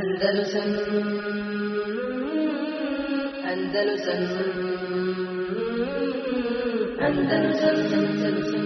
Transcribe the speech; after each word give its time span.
Andalusam 0.00 0.68
Andalusam 3.52 4.20
Andalusam 7.06 7.74
Andalusam 8.06 8.64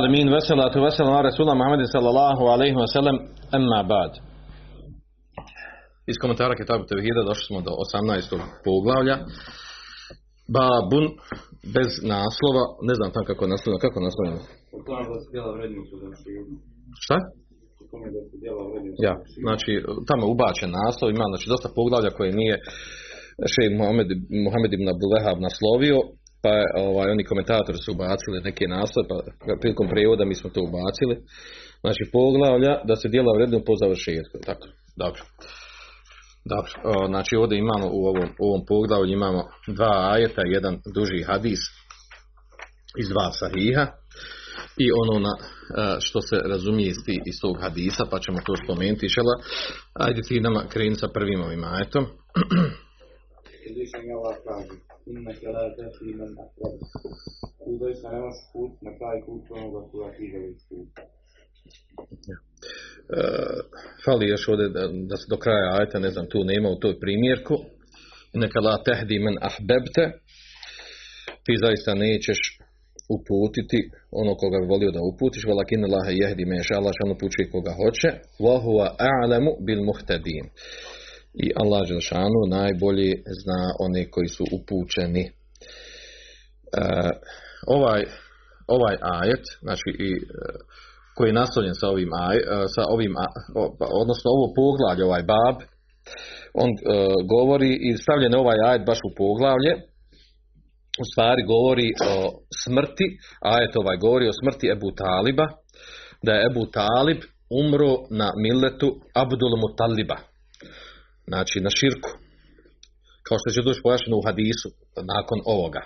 Alamin 0.00 0.28
veselatu 0.36 0.78
veselam 0.84 1.12
ala 1.12 1.22
Rasula 1.28 1.54
Muhammedin 1.60 1.88
sallallahu 1.94 2.42
alaihi 2.54 2.76
wa 2.82 2.88
sallam 2.96 3.16
emma 3.58 3.80
ba'd. 3.92 4.12
Iz 6.10 6.16
komentara 6.22 6.54
Kitabu 6.60 6.84
Tevhida 6.90 7.22
došli 7.30 7.44
smo 7.48 7.60
do 7.66 7.70
18. 7.70 8.40
poglavlja. 8.64 9.16
Babun 10.54 11.04
bez 11.76 11.90
naslova, 12.14 12.62
ne 12.88 12.94
znam 12.98 13.10
tam 13.14 13.24
kako 13.28 13.40
je 13.44 13.50
naslovljeno, 13.54 13.80
kako 13.84 13.96
je 13.98 14.04
naslovljeno? 14.08 14.40
Šta? 17.04 17.16
Ja, 19.06 19.14
znači 19.44 19.72
tamo 20.08 20.22
je 20.24 20.32
ubačen 20.34 20.70
naslov, 20.80 21.08
ima 21.10 21.26
znači 21.32 21.46
dosta 21.52 21.68
poglavlja 21.78 22.10
koje 22.18 22.30
nije 22.42 22.56
šej 23.54 23.68
Muhammed, 23.78 24.08
Muhammed 24.44 24.72
ibn 24.72 24.86
Abdulehab 24.94 25.38
naslovio, 25.46 25.98
pa 26.44 26.52
ovaj, 26.86 27.08
oni 27.14 27.30
komentatori 27.30 27.78
su 27.84 27.88
ubacili 27.92 28.46
neke 28.48 28.64
naslove, 28.76 29.04
pa 29.08 29.16
prilikom 29.60 29.86
prijevoda 29.92 30.24
mi 30.24 30.34
smo 30.40 30.48
to 30.54 30.60
ubacili. 30.68 31.14
Znači 31.84 32.02
poglavlja 32.16 32.72
da 32.88 32.94
se 33.00 33.12
djela 33.14 33.30
vrednu 33.36 33.58
po 33.66 33.72
završetku. 33.82 34.36
Tako, 34.48 34.66
dobro. 35.02 35.22
Dobro, 36.52 36.72
o, 36.90 37.06
znači 37.12 37.32
ovdje 37.36 37.56
imamo 37.58 37.86
u 37.98 38.00
ovom, 38.10 38.28
u 38.42 38.44
ovom 38.48 38.62
poglavlju 38.68 39.12
imamo 39.12 39.40
dva 39.78 39.94
ajeta, 40.14 40.42
jedan 40.56 40.74
duži 40.94 41.20
hadis 41.30 41.62
iz 43.00 43.08
dva 43.12 43.28
sahiha 43.40 43.84
i 44.84 44.86
ono 45.02 45.16
na, 45.26 45.32
e, 45.38 45.42
što 46.00 46.20
se 46.28 46.36
razumije 46.52 46.88
iz, 46.88 46.98
iz 47.30 47.36
tog 47.40 47.54
hadisa, 47.60 48.04
pa 48.10 48.18
ćemo 48.24 48.38
to 48.46 48.54
spomenuti 48.64 49.14
šela. 49.16 49.34
Ajde 50.04 50.20
ti 50.22 50.40
nama 50.40 50.60
kreni 50.72 50.96
sa 51.02 51.08
prvim 51.08 51.40
ovim 51.46 51.64
ajetom. 51.64 52.04
Uzvišen 53.70 54.02
je 54.08 54.14
Allah 54.18 54.36
kaže, 54.46 54.74
inneke 55.10 55.46
la 55.54 55.62
tehdi 55.76 56.10
men 56.18 56.32
ahbab. 56.44 56.76
Ti 57.62 57.72
doista 57.82 58.06
nemaš 58.14 58.38
put 58.52 58.72
na 58.86 58.90
kraj 58.98 59.18
put 59.26 59.42
onoga 59.56 59.80
koga 59.90 60.08
ti 60.16 60.24
želiš 60.32 60.60
put. 60.68 60.88
E, 63.16 63.20
fali 64.04 64.28
još 64.28 64.48
ovdje 64.48 64.68
da, 64.68 64.82
da 65.10 65.16
se 65.16 65.26
do 65.32 65.36
kraja 65.44 65.66
ajeta, 65.76 65.98
ne 65.98 66.10
znam, 66.10 66.26
tu 66.32 66.38
nema 66.44 66.68
u 66.68 66.80
toj 66.82 67.00
primjerku. 67.00 67.56
Neka 68.42 68.60
la 68.60 68.82
tehdi 68.88 69.18
men 69.18 69.36
ahbebte, 69.48 70.04
ti 71.44 71.52
zaista 71.64 71.94
nećeš 71.94 72.40
uputiti 73.16 73.80
ono 74.20 74.32
koga 74.40 74.56
bi 74.60 74.72
volio 74.74 74.90
da 74.96 75.00
uputiš, 75.10 75.44
valakin 75.52 75.84
Allahe 75.84 76.12
jehdi 76.22 76.44
me 76.44 76.58
Allah 76.78 76.92
šanu 76.98 77.12
upućuje 77.14 77.50
koga 77.54 77.72
hoće, 77.80 78.08
wa 78.44 78.54
huwa 78.64 78.86
a'lamu 79.10 79.52
bil 79.66 79.82
muhtadin. 79.88 80.46
I 81.44 81.46
Allah 81.62 81.82
Želšanu 81.90 82.40
najbolje 82.56 83.10
zna 83.42 83.60
one 83.86 84.02
koji 84.14 84.28
su 84.36 84.44
upućeni. 84.56 85.24
E, 85.24 85.30
ovaj, 87.66 88.02
ovaj 88.76 88.96
ajet, 89.16 89.44
znači 89.64 89.90
i 90.08 90.10
e, 90.12 90.18
koji 91.16 91.28
je 91.28 91.40
naslonjen 91.42 91.74
sa 91.80 91.86
ovim, 91.88 92.10
aj, 92.28 92.36
e, 92.36 92.42
sa 92.74 92.82
ovim 92.94 93.12
pa, 93.78 93.86
odnosno 94.02 94.28
ovo 94.36 94.46
poglavlje, 94.60 95.02
ovaj 95.04 95.24
bab, 95.32 95.56
on 96.62 96.70
e, 96.70 96.78
govori 97.34 97.72
i 97.88 97.90
stavljen 98.02 98.32
je 98.32 98.38
ovaj 98.38 98.58
ajet 98.68 98.82
baš 98.86 98.98
u 99.08 99.10
poglavlje, 99.22 99.72
u 101.02 101.04
stvari 101.10 101.42
govori 101.54 101.88
o 102.12 102.14
smrti, 102.62 103.06
ajet 103.40 103.72
ovaj 103.76 103.96
govori 103.96 104.26
o 104.28 104.38
smrti 104.40 104.66
Ebu 104.74 104.90
Taliba, 105.00 105.46
da 106.26 106.32
je 106.32 106.46
Ebu 106.50 106.64
Talib 106.78 107.20
umro 107.62 107.94
na 108.20 108.28
milletu 108.44 108.88
Abdul 109.22 109.54
Mutaliba, 109.62 110.18
znači 111.30 111.56
na 111.66 111.70
širku, 111.78 112.10
kao 113.26 113.36
što 113.40 113.48
će 113.54 113.66
doći 113.66 113.82
pojašnjeno 113.82 114.16
u 114.18 114.26
hadisu 114.26 114.68
nakon 115.14 115.38
ovoga. 115.54 115.82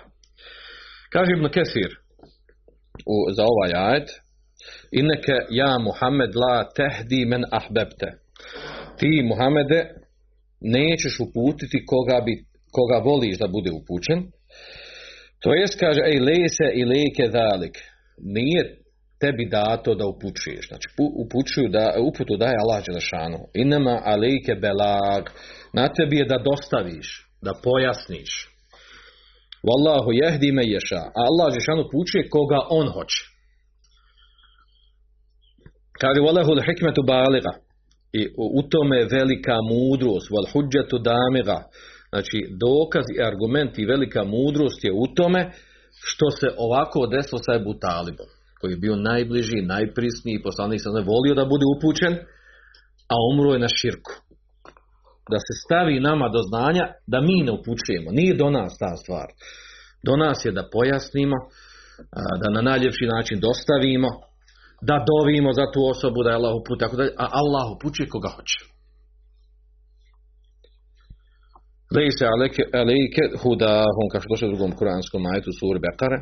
Kaže 1.13 1.31
Ibn 1.33 1.47
Kesir 1.55 1.91
u, 3.13 3.15
za 3.35 3.43
ovaj 3.51 3.71
ajet, 3.87 4.09
Inneke 4.91 5.37
ja 5.49 5.71
Muhammed 5.87 6.31
la 6.35 6.55
tehdi 6.77 7.25
men 7.25 7.43
ahbebte. 7.51 8.09
Ti 8.99 9.11
Muhammede 9.29 9.79
nećeš 10.61 11.15
uputiti 11.25 11.85
koga, 11.85 12.17
bi, 12.25 12.33
koga 12.75 12.97
voliš 13.09 13.37
da 13.37 13.47
bude 13.47 13.71
upućen. 13.79 14.19
To 15.43 15.53
jest 15.53 15.79
kaže, 15.79 16.01
ej 16.05 16.19
lese 16.19 16.67
i 16.73 16.85
leke 16.85 17.27
dalik. 17.39 17.75
Nije 18.17 18.61
tebi 19.19 19.45
dato 19.49 19.95
da 19.95 20.05
upućuješ. 20.05 20.67
Znači 20.67 20.87
pu- 20.97 21.13
upućuju 21.23 21.67
da, 21.69 21.93
uputu 22.09 22.37
daje 22.37 22.55
Allah 22.63 22.83
Đelešanu. 22.85 23.39
Inama 23.53 23.95
alejke 24.05 24.53
belag. 24.61 25.23
Na 25.73 25.85
tebi 25.93 26.15
je 26.17 26.25
da 26.25 26.37
dostaviš, 26.49 27.07
da 27.45 27.51
pojasniš. 27.63 28.31
Wallahu 29.67 30.09
jehdi 30.23 30.51
me 30.51 30.63
ješa. 30.75 31.01
A 31.17 31.21
Allah 31.29 31.47
Đelešanu 31.51 31.81
upućuje 31.87 32.29
koga 32.29 32.59
on 32.79 32.87
hoće. 32.95 33.21
Kaže, 36.01 36.19
walahul 36.27 36.61
hikmetu 36.67 37.01
baliga. 37.13 37.53
I 38.19 38.21
u 38.59 38.61
tome 38.73 38.97
velika 39.17 39.55
mudrost, 39.71 40.27
wal 40.33 40.47
hudžetu 40.53 40.97
damiga. 41.11 41.57
Znači, 42.13 42.37
dokaz 42.65 43.05
i 43.15 43.23
argument 43.29 43.73
i 43.77 43.89
velika 43.93 44.23
mudrost 44.23 44.83
je 44.83 44.91
u 45.03 45.05
tome 45.15 45.41
što 46.09 46.27
se 46.39 46.47
ovako 46.57 47.07
desilo 47.07 47.39
sa 47.45 47.51
Ebu 47.59 47.73
Talibom, 47.85 48.29
koji 48.59 48.71
je 48.71 48.83
bio 48.85 48.95
najbliži, 48.95 49.69
najprisniji, 49.75 50.43
poslanik 50.47 50.79
sam 50.81 50.93
volio 51.13 51.35
da 51.39 51.51
bude 51.53 51.65
upućen, 51.75 52.13
a 53.13 53.15
umro 53.31 53.49
je 53.53 53.65
na 53.65 53.71
širku. 53.79 54.13
Da 55.31 55.39
se 55.45 55.53
stavi 55.65 56.05
nama 56.09 56.27
do 56.35 56.41
znanja 56.49 56.85
da 57.07 57.21
mi 57.27 57.37
ne 57.47 57.51
upućujemo. 57.51 58.09
Nije 58.11 58.33
do 58.41 58.49
nas 58.57 58.71
ta 58.77 58.91
stvar. 59.01 59.27
Do 60.07 60.13
nas 60.23 60.37
je 60.45 60.51
da 60.51 60.69
pojasnimo, 60.73 61.37
da 62.41 62.47
na 62.55 62.61
najljepši 62.61 63.05
način 63.15 63.39
dostavimo, 63.39 64.09
da 64.89 65.05
dovimo 65.11 65.49
za 65.59 65.65
tu 65.73 65.81
osobu 65.93 66.23
da 66.23 66.29
je 66.29 66.39
Allah 66.39 66.53
uput, 66.55 66.79
tako 66.79 66.95
dalje, 66.95 67.11
a 67.17 67.25
Allah 67.41 67.65
upućuje 67.75 68.09
koga 68.09 68.29
hoće. 68.35 68.59
Lejse 71.95 72.25
alejke, 72.81 73.23
hudahum, 73.43 74.05
kao 74.11 74.21
što 74.21 74.45
u 74.45 74.51
drugom 74.51 74.71
kuranskom 74.79 75.25
ajetu 75.25 75.51
suri 75.59 75.79
Bekare, 75.85 76.17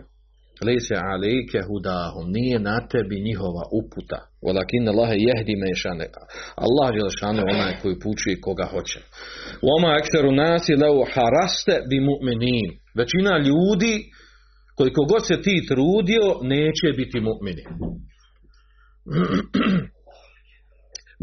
Lejse 0.65 0.95
alejke 1.13 1.59
hudahum, 1.67 2.25
nije 2.37 2.57
na 2.59 2.77
tebi 2.91 3.17
njihova 3.27 3.63
uputa. 3.79 4.19
Walakin 4.45 4.83
Allahe 4.91 5.15
jehdi 5.27 5.55
me 5.61 5.69
šane. 5.81 6.07
Allah 6.65 6.89
je 6.95 7.01
onaj 7.53 7.73
koji 7.81 7.93
upućuje 7.95 8.41
koga 8.45 8.65
hoće. 8.73 8.99
Wama 9.67 9.89
ekseru 9.99 10.31
nasi 10.31 10.73
lau 10.83 10.99
haraste 11.13 11.75
bi 11.89 11.97
mu'minin. 12.09 12.69
Većina 12.99 13.33
ljudi, 13.47 13.93
koliko 14.77 15.01
god 15.11 15.21
se 15.29 15.35
ti 15.45 15.55
trudio, 15.71 16.25
neće 16.53 16.87
biti 16.99 17.17
mu'mini. 17.27 17.63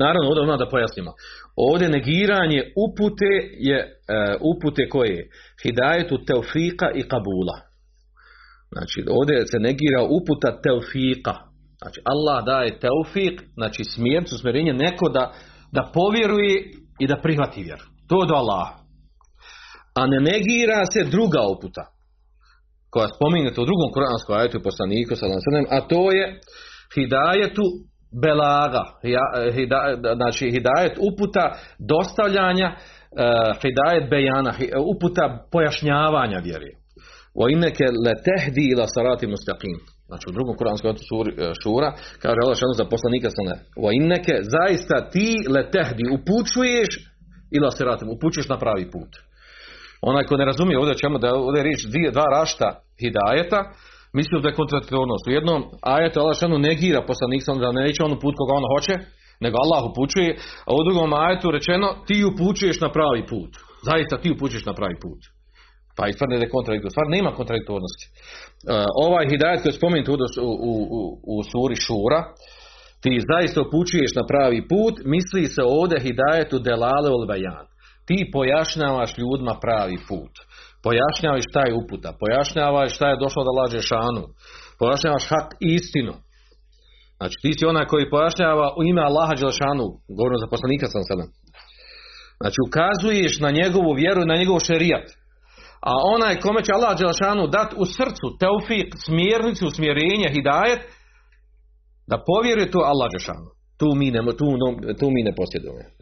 Naravno, 0.03 0.28
ovdje 0.28 0.43
odmah 0.43 0.59
da 0.59 0.73
pojasnimo. 0.75 1.13
Ovdje 1.56 1.89
negiranje 1.89 2.61
upute 2.87 3.33
je 3.59 3.78
e, 3.78 3.89
upute 4.41 4.89
koje? 4.89 5.31
Hidajetu 5.62 6.25
teufika 6.25 6.91
i 6.94 7.03
kabula. 7.03 7.59
Znači, 8.72 8.99
ovdje 9.19 9.47
se 9.47 9.59
negira 9.59 10.03
uputa 10.16 10.61
teufika. 10.66 11.34
Znači, 11.81 12.00
Allah 12.12 12.45
daje 12.45 12.78
teufik, 12.84 13.43
znači 13.55 13.83
smjercu, 13.84 14.39
smjerenje 14.39 14.72
neko 14.72 15.09
da, 15.09 15.33
da 15.72 15.91
povjeruje 15.95 16.56
i 16.99 17.06
da 17.06 17.16
prihvati 17.22 17.62
vjeru. 17.62 17.84
To 18.09 18.22
je 18.22 18.28
do 18.28 18.34
Allaha. 18.34 18.75
A 19.99 20.06
ne 20.06 20.19
negira 20.21 20.81
se 20.93 21.11
druga 21.11 21.43
uputa 21.55 21.84
koja 22.91 23.09
spominjete 23.16 23.61
u 23.61 23.69
drugom 23.71 23.89
kuranskom 23.95 24.37
ajetu 24.37 24.59
poslaniku 24.69 25.12
sallallahu 25.16 25.75
a 25.77 25.78
to 25.91 26.03
je 26.19 26.25
hidajetu 26.95 27.65
belaga, 28.22 28.84
znači 30.16 30.50
hidajet 30.50 30.94
uputa 31.09 31.44
dostavljanja, 31.93 32.68
eh, 32.74 33.51
hidajet 33.63 34.10
bejana, 34.10 34.53
uputa 34.92 35.24
pojašnjavanja 35.53 36.39
vjeri. 36.47 36.71
Wa 37.39 37.47
inneke 37.54 37.84
le 38.04 38.15
tehdi 38.28 38.65
ila 38.72 38.86
sarati 38.95 39.27
mustaqim. 39.27 39.78
Znači 40.09 40.24
u 40.28 40.33
drugom 40.36 40.57
kuranskom 40.57 40.91
eh, 40.91 41.53
šura 41.63 41.91
kaže 42.22 42.39
Allah 42.42 42.57
šanu 42.60 42.74
za 42.80 42.86
poslanika 42.95 43.28
sellem, 43.36 43.59
wa 43.84 43.91
inneke 44.01 44.34
zaista 44.54 44.97
ti 45.15 45.28
le 45.54 45.63
tehdi 45.77 46.04
upućuješ 46.16 46.92
ila 47.57 47.71
sarati, 47.71 48.04
upućuješ 48.15 48.48
na 48.48 48.59
pravi 48.59 48.84
put. 48.95 49.13
Onaj 50.10 50.24
ko 50.24 50.36
ne 50.36 50.45
razumije 50.45 50.78
ovdje 50.78 50.92
o 50.95 51.03
čemu 51.03 51.18
da 51.18 51.27
je 51.27 51.34
ovdje 51.34 51.63
riječ 51.63 51.80
dvije, 51.92 52.10
dva 52.10 52.27
rašta 52.39 52.68
hidajeta, 53.03 53.60
mislim 54.18 54.42
da 54.42 54.48
je 54.48 54.59
kontradiktornost. 54.60 55.24
U 55.27 55.36
jednom 55.39 55.60
ajetu 55.95 56.16
Allah 56.21 56.36
šanu 56.41 56.59
negira 56.68 57.01
poslanik 57.10 57.42
sam 57.47 57.57
da 57.63 57.78
neće 57.80 58.01
on 58.03 58.13
put 58.22 58.34
koga 58.39 58.53
on 58.60 58.66
hoće, 58.72 58.95
nego 59.45 59.57
Allah 59.65 59.83
upućuje, 59.91 60.30
a 60.68 60.71
u 60.78 60.84
drugom 60.86 61.10
ajetu 61.24 61.47
rečeno 61.57 61.89
ti 62.07 62.16
upućuješ 62.30 62.78
na 62.84 62.91
pravi 62.97 63.22
put. 63.30 63.51
Zaista 63.89 64.15
ti 64.22 64.28
upućuješ 64.34 64.65
na 64.71 64.74
pravi 64.78 64.97
put. 65.04 65.21
Pa 65.97 66.03
ispadne 66.09 66.36
da 66.39 66.45
je 66.45 66.54
kontradiktornost. 66.57 66.97
Stvar 66.97 67.09
nema 67.16 67.30
kontradiktornosti. 67.39 68.04
Uh, 68.09 68.13
ovaj 69.07 69.24
hidajet 69.33 69.60
koji 69.63 69.71
je 69.71 69.80
spomenut 69.80 70.09
u, 70.09 70.15
u, 70.71 70.72
u, 70.98 71.01
u 71.33 71.34
suri 71.51 71.77
Šura, 71.84 72.21
ti 73.03 73.13
zaista 73.33 73.59
upućuješ 73.63 74.13
na 74.21 74.24
pravi 74.30 74.60
put, 74.72 74.95
misli 75.15 75.45
se 75.54 75.63
ovdje 75.78 76.04
hidajetu 76.07 76.57
delale 76.68 77.10
ul 77.16 77.27
bajan. 77.30 77.66
Ti 78.07 78.18
pojašnjavaš 78.34 79.10
ljudima 79.21 79.54
pravi 79.65 79.98
put. 80.09 80.34
Pojašnjavaš 80.86 81.44
šta 81.50 81.60
je 81.66 81.77
uputa, 81.80 82.10
pojašnjavaš 82.21 82.91
šta 82.97 83.06
je 83.09 83.22
došlo 83.24 83.41
da 83.47 83.56
laže 83.60 83.80
šanu, 83.91 84.22
pojašnjavaš 84.80 85.24
hak 85.30 85.48
istinu. 85.77 86.15
Znači 87.18 87.36
ti 87.42 87.50
si 87.56 87.71
onaj 87.72 87.86
koji 87.92 88.12
pojašnjava 88.15 88.66
u 88.78 88.80
ime 88.91 89.03
Allaha 89.09 89.34
Đelšanu, 89.41 89.86
govorim 90.18 90.38
za 90.42 90.48
poslanika 90.54 90.86
sam 90.86 91.03
sada. 91.10 91.24
Znači 92.41 92.59
ukazuješ 92.68 93.34
na 93.44 93.50
njegovu 93.59 93.91
vjeru 94.00 94.21
i 94.22 94.30
na 94.33 94.36
njegov 94.41 94.59
šerijat. 94.68 95.06
A 95.88 95.92
onaj 96.15 96.41
kome 96.44 96.60
će 96.65 96.72
Allah 96.72 96.92
Đelšanu 96.98 97.44
dat 97.56 97.71
u 97.82 97.84
srcu 97.97 98.27
teufik, 98.42 98.89
smjernicu, 99.06 99.66
smjerenje, 99.77 100.28
hidajet, 100.36 100.80
da 102.10 102.24
povjeruje 102.28 102.72
to 102.74 102.80
Allah 102.92 103.09
Đelšanu. 103.12 103.48
Tu 103.80 103.89
mi 103.98 104.09
ne, 104.15 104.21
tu, 104.41 104.47
tu 105.00 105.06
mi 105.15 105.21
ne 105.28 105.32
posjedujemo. 105.39 105.96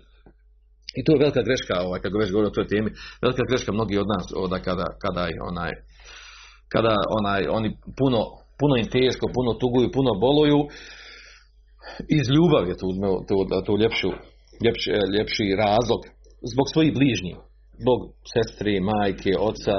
I 0.98 1.04
to 1.04 1.12
je 1.12 1.22
velika 1.24 1.42
greška, 1.48 1.74
ovaj, 1.86 2.00
kako 2.00 2.18
već 2.18 2.30
govorim 2.30 2.50
o 2.50 2.58
toj 2.58 2.68
temi, 2.72 2.90
velika 3.24 3.42
greška 3.48 3.72
mnogi 3.72 3.98
od 3.98 4.08
nas, 4.14 4.26
oda, 4.44 4.58
kada, 4.68 4.86
kada 5.02 5.22
onaj, 5.50 5.72
kada 6.72 6.94
onaj, 7.18 7.42
oni 7.58 7.68
puno, 7.98 8.20
puno 8.60 8.74
im 8.76 8.88
teško, 8.96 9.26
puno 9.36 9.50
tuguju, 9.60 9.94
puno 9.96 10.10
boluju, 10.24 10.60
iz 12.18 12.26
ljubavi 12.34 12.68
je 12.70 12.76
tu, 12.82 12.88
tu, 13.28 13.36
tu 13.66 13.72
ljepšu, 13.82 14.10
ljepši, 14.64 14.90
ljepši 15.16 15.44
razlog, 15.64 16.00
zbog 16.52 16.66
svojih 16.72 16.92
bližnjih, 16.98 17.36
zbog 17.82 17.98
sestri, 18.32 18.80
majke, 18.80 19.32
oca, 19.50 19.76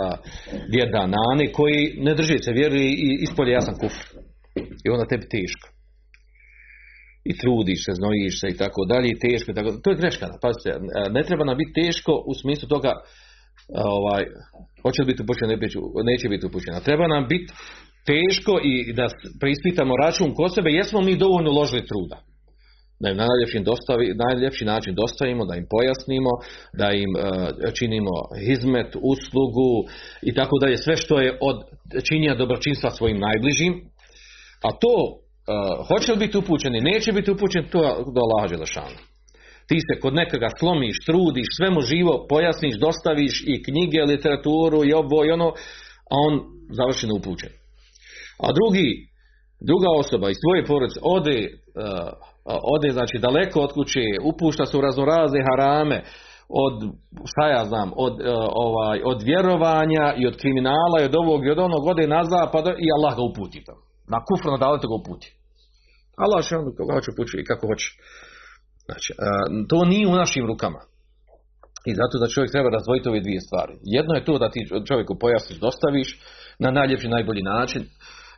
djeda, 0.72 1.04
nane, 1.18 1.46
koji 1.58 1.80
ne 2.08 2.14
drži 2.20 2.38
se 2.46 2.52
vjeri 2.52 2.86
i 3.08 3.10
ispolje 3.26 3.52
ja 3.52 3.62
sam 3.62 3.76
kufr. 3.82 4.06
I 4.86 4.90
onda 4.90 5.06
tebi 5.06 5.26
teško 5.36 5.75
i 7.30 7.38
trudiš 7.38 7.80
se, 7.86 7.92
znojiš 8.00 8.34
se 8.42 8.48
i 8.50 8.58
tako 8.58 8.82
dalje 8.92 9.08
i 9.10 9.20
teško 9.26 9.52
i 9.52 9.58
tako 9.58 9.70
To 9.84 9.90
je 9.90 10.00
greška. 10.02 10.26
Pazite, 10.46 10.70
ne 11.16 11.22
treba 11.28 11.44
nam 11.46 11.58
biti 11.58 11.78
teško 11.82 12.14
u 12.32 12.34
smislu 12.42 12.68
toga 12.76 12.94
ovaj, 13.98 14.24
hoće 14.84 15.02
li 15.02 15.10
biti 15.12 15.24
upućen, 15.24 15.48
neće 16.12 16.30
biti 16.30 16.46
upućen. 16.46 16.74
Treba 16.90 17.08
nam 17.08 17.24
biti 17.34 17.54
teško 18.12 18.54
i 18.64 18.94
da 18.94 19.06
preispitamo 19.42 19.94
račun 20.04 20.34
kod 20.34 20.54
sebe, 20.56 20.70
jesmo 20.70 21.02
mi 21.02 21.22
dovoljno 21.24 21.52
uložili 21.52 21.88
truda. 21.92 22.18
Da 23.00 23.10
im 23.10 23.18
na 23.18 23.28
najljepši, 23.28 23.60
dostavi, 23.60 24.14
najljepši 24.26 24.66
način 24.66 24.96
dostavimo, 24.96 25.46
da 25.46 25.56
im 25.56 25.66
pojasnimo, 25.70 26.32
da 26.80 26.88
im 26.92 27.12
uh, 27.16 27.24
činimo 27.74 28.16
hizmet, 28.48 28.96
uslugu 29.14 29.72
i 30.22 30.34
tako 30.34 30.56
dalje, 30.62 30.78
sve 30.78 30.96
što 30.98 31.20
je 31.20 31.38
od 31.42 31.58
činjenja 32.08 32.36
dobročinstva 32.36 32.90
svojim 32.92 33.20
najbližim. 33.20 33.74
A 34.68 34.70
to 34.82 35.25
uh, 35.48 35.88
hoće 35.88 36.12
li 36.12 36.18
biti 36.18 36.38
upućeni, 36.38 36.82
neće 36.82 37.12
biti 37.12 37.32
upućen, 37.32 37.64
to 37.72 37.80
do 38.16 38.22
Allaha 38.26 38.48
Želešana. 38.48 39.00
Ti 39.68 39.78
se 39.88 40.00
kod 40.02 40.14
nekoga 40.14 40.50
slomiš, 40.60 40.96
trudiš, 41.06 41.48
sve 41.58 41.70
mu 41.70 41.82
živo 41.82 42.26
pojasniš, 42.30 42.76
dostaviš 42.76 43.44
i 43.48 43.64
knjige, 43.64 44.02
literaturu 44.02 44.80
i 44.86 44.94
ovo 44.94 45.26
i 45.26 45.32
ono, 45.32 45.48
a 46.12 46.16
on 46.28 46.34
završeno 46.80 47.14
upućen. 47.16 47.52
A 48.46 48.48
drugi, 48.58 48.90
druga 49.70 49.90
osoba 50.02 50.30
iz 50.30 50.38
tvoje 50.44 50.66
porodice 50.66 51.00
ode, 51.04 51.40
uh, 51.48 52.10
ode 52.76 52.90
znači 52.92 53.18
daleko 53.18 53.60
od 53.62 53.72
kuće, 53.74 54.06
upušta 54.32 54.66
se 54.66 54.78
u 54.78 54.82
raznorazne 54.82 55.40
harame, 55.50 55.98
od, 56.50 56.76
šta 57.32 57.48
ja 57.48 57.66
znam, 57.66 57.92
od, 57.96 58.14
uh, 58.14 58.28
ovaj, 58.68 59.02
od 59.06 59.22
vjerovanja 59.24 60.14
i 60.18 60.28
od 60.28 60.36
kriminala 60.38 60.98
i 61.02 61.06
od 61.06 61.16
ovog 61.16 61.46
i 61.46 61.50
od 61.50 61.60
onog 61.60 61.88
ode 61.88 62.08
na 62.08 62.24
zapad 62.24 62.66
i 62.68 62.88
Allah 62.96 63.16
ga 63.18 63.24
uputi 63.32 63.64
tamo. 63.66 63.85
Na 64.14 64.20
kufru 64.28 64.52
na 64.52 64.58
dalete 64.58 64.88
ga 64.88 64.96
uputi. 65.02 65.28
Allah 66.24 66.46
će 66.46 66.58
on 66.58 66.76
koga 66.78 66.94
hoće 66.94 67.12
upući 67.12 67.38
i 67.38 67.48
kako 67.50 67.68
hoće. 67.68 67.88
Znači, 68.86 69.10
to 69.70 69.86
nije 69.86 70.08
u 70.08 70.20
našim 70.22 70.46
rukama. 70.52 70.82
I 71.90 71.92
zato 72.00 72.16
da 72.22 72.34
čovjek 72.34 72.52
treba 72.52 72.70
razdvojiti 72.70 73.10
ove 73.10 73.20
dvije 73.26 73.42
stvari. 73.48 73.74
Jedno 73.98 74.14
je 74.16 74.26
to 74.26 74.34
da 74.38 74.50
ti 74.54 74.60
čovjeku 74.90 75.14
pojasniš, 75.20 75.58
dostaviš 75.60 76.10
na 76.60 76.70
najljepši, 76.72 77.08
najbolji 77.16 77.42
način 77.42 77.84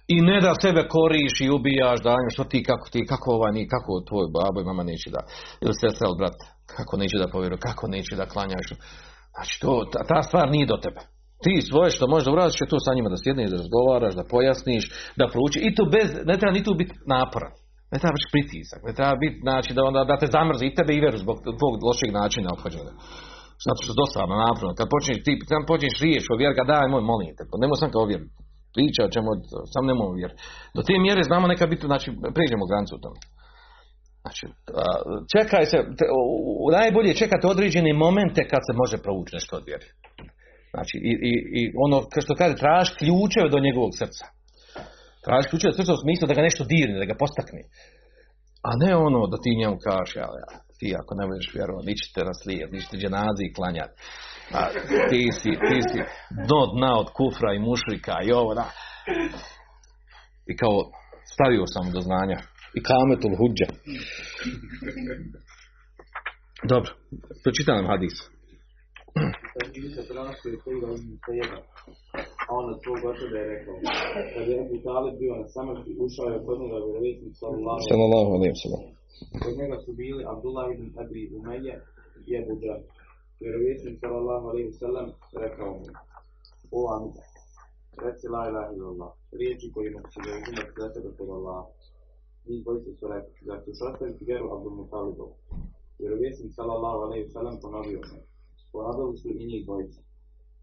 i 0.07 0.21
ne 0.21 0.41
da 0.41 0.61
sebe 0.61 0.81
koriš 0.95 1.41
i 1.41 1.49
ubijaš, 1.49 1.99
da 2.03 2.15
što 2.33 2.43
ti, 2.43 2.63
kako 2.63 2.89
ti, 2.89 3.05
kako 3.11 3.31
ovaj, 3.31 3.51
ni, 3.51 3.67
kako 3.73 3.91
tvoj 4.09 4.27
babo 4.37 4.57
i 4.61 4.69
mama 4.69 4.83
neće 4.83 5.09
da, 5.15 5.21
ili 5.63 5.73
sestra 5.81 6.07
ili 6.07 6.17
brat, 6.19 6.37
kako 6.75 6.97
neće 6.97 7.17
da 7.17 7.31
povjeruje, 7.33 7.59
kako 7.59 7.87
neće 7.87 8.15
da 8.15 8.31
klanjaš. 8.33 8.67
Znači, 9.33 9.53
to, 9.61 9.71
ta, 9.91 9.99
ta 10.11 10.23
stvar 10.23 10.51
nije 10.51 10.65
do 10.65 10.77
tebe. 10.83 11.01
Ti 11.43 11.53
svoje 11.69 11.89
što 11.95 12.05
možeš 12.13 12.25
da 12.25 12.43
je 12.61 12.71
to 12.73 12.79
sa 12.85 12.91
njima 12.95 13.09
da 13.13 13.17
sjedneš, 13.23 13.49
da 13.51 13.61
razgovaraš, 13.63 14.13
da 14.19 14.29
pojasniš, 14.33 14.83
da 15.19 15.31
prouči. 15.33 15.59
I 15.67 15.69
to 15.75 15.83
bez, 15.95 16.07
ne 16.29 16.35
treba 16.39 16.53
ni 16.57 16.65
tu 16.67 16.73
biti 16.81 16.93
naporan. 17.15 17.53
Ne 17.91 17.97
treba 18.01 18.15
biti 18.17 18.33
pritisak. 18.35 18.79
Ne 18.87 18.93
treba 18.97 19.15
biti, 19.23 19.37
znači, 19.47 19.69
da, 19.75 19.81
onda, 19.89 19.99
da 20.09 20.15
te 20.21 20.27
zamrzi 20.37 20.65
i 20.67 20.75
tebe 20.77 20.91
i 20.93 21.03
veru 21.05 21.17
zbog 21.23 21.37
tvog 21.59 21.73
lošeg 21.87 22.09
načina 22.21 22.49
obhođenja. 22.55 22.93
Zato 23.65 23.79
što 23.83 23.99
dosadno, 24.01 24.35
naporno. 24.45 24.71
Kad 24.79 24.87
počneš 24.95 25.17
ti, 25.25 25.31
kad 25.49 25.61
počneš 25.71 25.95
riječ 26.05 26.23
o 26.29 26.39
vjer, 26.39 26.51
daj 26.71 26.87
moj, 26.93 27.03
molim 27.11 27.31
te, 27.37 27.43
nemoj 27.63 27.77
sam 27.81 27.89
kao 27.95 28.05
vjer. 28.11 28.21
Priča 28.75 29.01
o 29.03 29.13
čemu, 29.15 29.29
sam 29.73 29.83
nemoj 29.89 30.17
vjer. 30.19 30.31
Do 30.75 30.81
te 30.87 30.93
mjere 31.05 31.21
znamo 31.29 31.45
neka 31.53 31.65
biti, 31.71 31.83
znači, 31.91 32.07
pređemo 32.35 32.69
granicu 32.69 32.93
u 32.95 33.03
tome. 33.05 33.19
Znači, 34.23 34.43
čekaj 35.33 35.63
se, 35.71 35.77
najbolje 36.79 37.19
čekati 37.21 37.51
određene 37.53 37.91
momente 38.05 38.41
kad 38.51 38.61
se 38.67 38.73
može 38.81 38.97
provući 39.05 39.35
nešto 39.37 39.53
od 39.59 39.63
vjeri. 39.69 39.87
Znači, 40.77 40.95
i, 41.11 41.13
i, 41.31 41.33
i 41.59 41.61
ono, 41.85 41.97
što 42.25 42.33
kaže, 42.41 42.55
traži 42.63 42.91
ključeve 43.01 43.47
do 43.53 43.59
njegovog 43.67 43.91
srca. 44.01 44.25
Traži 45.25 45.49
ključeve 45.49 45.71
do 45.71 45.77
srca 45.77 45.93
u 45.97 46.03
smislu 46.03 46.23
da 46.27 46.37
ga 46.37 46.47
nešto 46.47 46.63
dirne, 46.73 46.97
da 47.01 47.11
ga 47.11 47.21
postakne. 47.23 47.61
A 48.67 48.69
ne 48.83 48.91
ono 49.07 49.19
da 49.31 49.37
ti 49.43 49.59
njemu 49.61 49.77
kažeš, 49.87 50.11
ja, 50.21 50.29
ja, 50.41 50.49
ti 50.79 50.87
ako 51.01 51.11
ne 51.19 51.25
budeš 51.29 51.47
vjerovati, 51.57 51.89
nići 51.91 52.05
te 52.13 52.21
raslijed, 52.29 52.69
nići 52.73 52.87
te 52.91 52.97
dženazi 53.01 53.43
i 53.45 53.53
klanjati. 53.57 53.95
A, 54.57 54.61
ti 55.09 55.23
si, 55.39 55.51
ti 55.67 55.79
si 55.89 55.99
do 56.51 56.59
dna 56.73 56.91
od 57.03 57.09
kufra 57.17 57.49
i 57.53 57.63
mušrika 57.69 58.15
i 58.27 58.29
ovo, 58.41 58.51
da. 58.59 58.67
I 60.51 60.53
kao, 60.61 60.75
stavio 61.33 61.65
sam 61.73 61.85
do 61.95 62.01
znanja. 62.07 62.37
I 62.77 62.79
kametul 62.89 63.33
huđa. 63.39 63.67
Dobro, 66.71 66.91
pročitam 67.43 67.85
se 69.95 70.07
prenosi 70.09 70.59
koji 70.63 70.81
da 70.81 70.87
uzmi 70.95 71.15
sa. 71.25 71.57
A 72.47 72.49
on 72.57 72.65
od 72.73 72.77
svog 72.83 72.99
očeva 73.11 73.37
je 73.41 73.51
rekao, 73.53 73.75
kada 74.33 74.49
je 74.51 74.59
Ebu 74.63 74.77
Talib 74.87 75.15
bio 75.21 75.33
na 75.41 75.47
samrti, 75.55 75.91
ušao 76.05 76.27
je 76.33 76.45
kod 76.45 76.57
njega 76.61 76.77
vjerovjesnik 76.85 77.33
sallallahu 77.41 78.29
alaihi 78.35 78.53
wa 78.55 78.61
sallam. 78.65 78.85
Kod 79.43 79.53
njega 79.61 79.77
su 79.85 79.91
bili 80.01 80.21
Abdullah 80.33 80.65
ibn 80.73 80.87
Abi 81.01 81.21
Umeje 81.37 81.75
i 82.27 82.29
Ebu 82.39 82.53
Džar. 82.61 82.79
Vjerovjesnik 83.41 83.95
sallallahu 84.03 84.45
alaihi 84.51 84.71
sallam 84.83 85.07
rekao 85.43 85.71
mu, 85.79 85.85
o 86.77 86.79
Amida, 86.95 87.23
reci 88.05 88.25
la 88.33 88.41
ilaha 88.49 88.69
illallah, 88.75 89.11
riječi 89.39 89.73
kojima 89.75 90.01
će 90.11 90.17
da 90.25 90.29
uzimati 90.39 90.77
za 90.81 90.87
tebe 90.93 91.09
kod 91.17 91.29
Allah. 91.37 91.61
Njih 92.47 92.59
dvojice 92.63 92.91
su 92.99 93.05
rekli, 93.13 93.33
da 93.47 93.55
ćeš 93.63 93.77
ostaviti 93.87 94.27
vjeru 94.29 94.45
Abdul 94.55 94.75
Mutalibov. 94.79 95.31
Vjerovjesnik 96.01 96.51
sallallahu 96.57 96.99
alaihi 97.05 97.29
sallam 97.35 97.55
ponovio 97.63 98.01
mu, 98.09 98.19
Ponavili 98.71 99.17
su 99.21 99.27
i 99.29 99.47
njih 99.49 99.65
dvojica. 99.65 100.01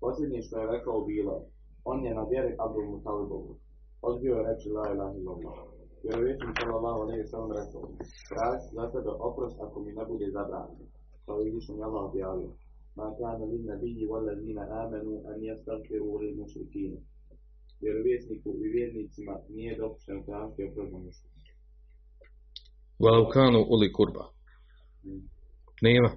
Posljednje 0.03 0.41
što 0.43 0.55
je 0.59 0.71
rekao 0.75 1.05
bilo, 1.13 1.35
on 1.85 1.99
je 2.07 2.15
na 2.15 2.25
vjeri 2.31 2.53
Abdul 2.65 2.87
Mutalibovu. 2.93 3.53
Odbio 4.09 4.35
je 4.37 4.47
reći 4.49 4.69
la 4.77 4.85
ilaha 4.95 5.15
illallah. 5.21 5.59
Vjerovjesnik 6.05 6.55
sallallahu 6.61 7.01
alejhi 7.05 7.23
ve 7.23 7.29
sellem 7.33 7.53
rekao: 7.61 7.83
"Traži 8.29 8.69
za 8.77 8.85
tebe 8.93 9.11
oprost 9.29 9.57
ako 9.67 9.77
mi 9.85 9.91
ne 9.99 10.05
bude 10.11 10.27
zabranjeno." 10.37 10.87
Kao 11.27 11.39
i 11.41 11.51
više 11.57 11.73
Allah 11.87 12.03
objavio: 12.11 12.51
"Ma 12.99 13.07
kana 13.19 13.45
lin 13.51 13.65
nabiyyi 13.73 14.05
wal 14.11 14.25
ladina 14.29 14.65
amanu 14.83 15.15
an 15.31 15.39
yastaghfiru 15.49 16.09
lil 16.21 16.35
mushrikeen." 16.41 16.95
Vjerovjesniku 17.83 18.49
i 18.65 18.67
vjernicima 18.77 19.35
nije 19.55 19.79
dopušteno 19.81 20.21
tražiti 20.27 20.65
oprost 20.69 20.91
za 20.93 20.99
mušrike. 20.99 21.51
Walau 23.03 23.27
kanu 23.33 23.61
uli 23.75 23.93
kurba. 23.93 24.25
Nema. 25.83 26.11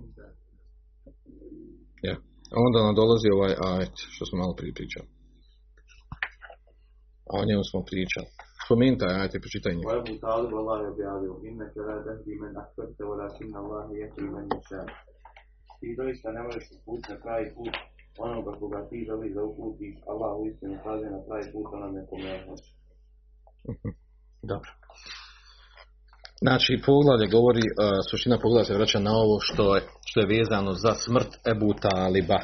Onda 2.66 2.78
nam 2.86 2.96
dolazi 3.02 3.28
ovaj 3.38 3.54
ajet, 3.72 3.96
što 4.14 4.24
smo 4.26 4.36
malo 4.44 4.54
prije 4.60 4.74
pričali. 4.80 5.08
A 7.30 7.34
o 7.42 7.48
njemu 7.50 7.64
smo 7.70 7.80
pričali. 7.92 8.30
Spomenuti 8.66 9.02
taj 9.02 9.14
ajet 9.20 9.34
i 9.36 9.44
pročitaj 9.44 9.74
njega. 9.76 9.90
Wa 9.90 10.00
Abu 10.04 10.14
Talib 10.26 10.52
Allah 10.62 10.78
je 10.84 10.92
objavio, 10.94 11.34
innaka 11.50 11.80
la 11.88 11.98
tahdi 12.06 12.34
man 12.42 12.54
ahbabta 12.64 13.04
walakin 13.10 13.50
Allah 13.62 13.86
yahdi 14.02 14.26
man 14.36 14.46
yasha. 14.54 14.82
Ti 15.80 15.88
doista 16.00 16.28
ne 16.38 16.42
možeš 16.46 16.66
uputiti 16.76 17.12
na 17.12 17.18
pravi 17.24 17.48
put 17.56 17.76
onoga 18.26 18.52
koga 18.60 18.80
ti 18.90 19.06
želiš 19.10 19.32
da 19.38 19.42
uputiš, 19.44 19.96
Allah 20.12 20.32
u 20.40 20.44
istinu 20.50 20.76
kaže 20.84 21.06
na 21.16 21.20
pravi 21.28 21.46
put 21.54 21.66
onome 21.76 22.02
kome 22.10 22.32
hoće. 22.46 22.72
Dobro. 24.52 24.70
Znači, 26.46 26.72
poglavlje 26.86 27.28
govori, 27.38 27.66
uh, 27.70 27.76
suština 28.10 28.38
poglavlja 28.44 28.66
se 28.66 28.78
vraća 28.80 29.00
na 29.00 29.14
ovo 29.24 29.36
što 29.48 29.76
je, 29.76 29.82
što 30.10 30.18
je 30.20 30.32
vezano 30.38 30.72
za 30.84 30.94
smrt 31.06 31.32
Ebu 31.54 31.72
Taliba. 31.84 32.40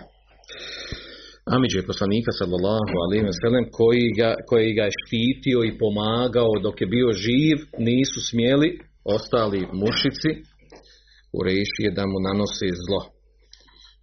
Amidže 1.55 1.89
poslanika 1.91 2.31
sallallahu 2.39 2.93
alaihi 3.03 3.25
wa 3.29 3.35
sallam 3.41 3.65
koji 3.79 4.05
ga, 4.19 4.29
koji 4.49 4.69
ga 4.77 4.83
je 4.85 4.97
štitio 5.01 5.59
i 5.63 5.77
pomagao 5.83 6.53
dok 6.65 6.75
je 6.81 6.87
bio 6.95 7.09
živ, 7.25 7.57
nisu 7.89 8.19
smjeli 8.29 8.69
ostali 9.15 9.59
mušici 9.83 10.31
u 11.37 11.39
rešije 11.49 11.89
da 11.97 12.03
mu 12.11 12.17
nanose 12.27 12.67
zlo. 12.85 13.01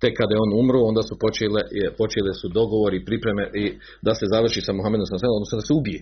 Tek 0.00 0.12
kada 0.20 0.32
je 0.34 0.42
on 0.46 0.52
umro, 0.62 0.80
onda 0.90 1.02
su 1.08 1.14
počele, 1.24 1.62
počele 2.00 2.32
su 2.40 2.46
dogovori 2.58 2.96
i 2.98 3.06
pripreme 3.08 3.44
i 3.62 3.64
da 4.06 4.12
se 4.18 4.26
završi 4.34 4.60
sa 4.66 4.72
Muhammedom 4.78 5.04
sallallahu 5.04 5.24
sellem, 5.24 5.40
odnosno 5.40 5.60
da 5.60 5.66
se 5.68 5.74
ubije. 5.80 6.00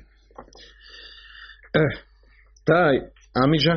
Eh, 1.83 1.93
taj 2.71 2.95
Amidža, 3.45 3.75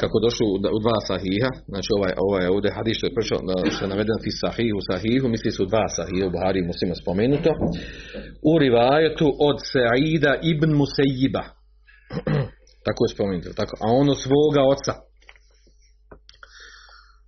kako 0.00 0.16
došlo 0.26 0.46
u, 0.76 0.78
dva 0.84 0.98
sahiha, 1.08 1.50
znači 1.72 1.88
ovaj, 1.96 2.12
ovaj 2.26 2.46
ovdje 2.54 2.76
hadis 2.76 2.96
što 2.96 3.06
je 3.06 3.16
prošao, 3.16 3.38
što 3.74 3.84
je 3.84 3.92
naveden 3.94 4.18
fi 4.24 4.30
sahihu, 4.42 4.78
sahihu, 4.90 5.26
misli 5.28 5.50
su 5.50 5.62
dva 5.72 5.86
sahiha, 5.96 6.26
u 6.26 6.34
Buhari 6.34 6.68
muslima 6.70 6.94
spomenuto, 7.02 7.50
u 8.50 8.52
rivajetu 8.64 9.26
od 9.48 9.56
Saida 9.72 10.32
ibn 10.52 10.70
Musejiba. 10.80 11.44
tako 12.86 13.00
je 13.04 13.14
spomenuto, 13.14 13.48
tako, 13.60 13.74
a 13.84 13.86
ono 14.02 14.14
svoga 14.24 14.62
oca. 14.74 14.94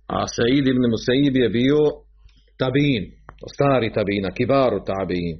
A 0.07 0.27
Said 0.35 0.67
ibn 0.67 0.83
Musejib 0.93 1.35
je 1.35 1.49
bio 1.49 1.81
tabin, 2.61 3.03
stari 3.53 3.93
tabina, 3.93 4.29
kibaru 4.37 4.79
tabin. 4.91 5.35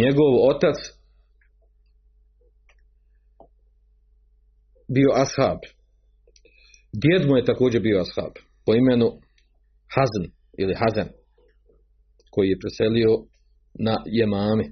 Njegov 0.00 0.32
otac 0.50 0.78
bio 4.88 5.10
ashab. 5.14 5.58
Djed 7.02 7.28
mu 7.28 7.36
je 7.36 7.44
također 7.44 7.82
bio 7.82 8.00
ashab 8.00 8.32
po 8.66 8.74
imenu 8.74 9.08
Hazn 9.94 10.24
ili 10.58 10.74
Hazen 10.74 11.08
koji 12.30 12.48
je 12.48 12.62
preselio 12.62 13.10
na 13.86 13.96
Jemami, 14.06 14.64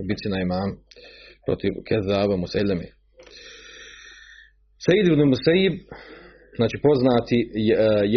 u 0.00 0.02
bici 0.08 0.28
na 0.28 0.38
Jemami 0.38 0.74
protiv 1.46 1.72
Kezaba 1.88 2.36
Museleme. 2.36 2.86
Sejid 4.84 5.06
ibn 5.06 5.22
Musaib, 5.32 5.74
znači 6.56 6.76
poznati 6.82 7.38
e, 7.40 7.48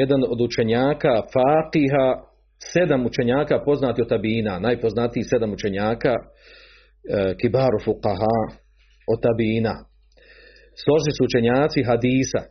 jedan 0.01 0.21
od 0.33 0.41
učenjaka 0.41 1.13
Fatiha, 1.33 2.07
sedam 2.73 3.05
učenjaka 3.05 3.63
poznati 3.65 4.01
od 4.01 4.09
Tabina, 4.09 4.59
najpoznatiji 4.59 5.23
sedam 5.23 5.53
učenjaka 5.53 6.13
e, 6.15 6.23
Kibaru 7.39 7.79
Fuqaha 7.85 8.37
od 9.13 9.19
Tabina. 9.25 9.75
Složni 10.83 11.11
su 11.15 11.21
učenjaci 11.29 11.79
hadisa 11.89 12.41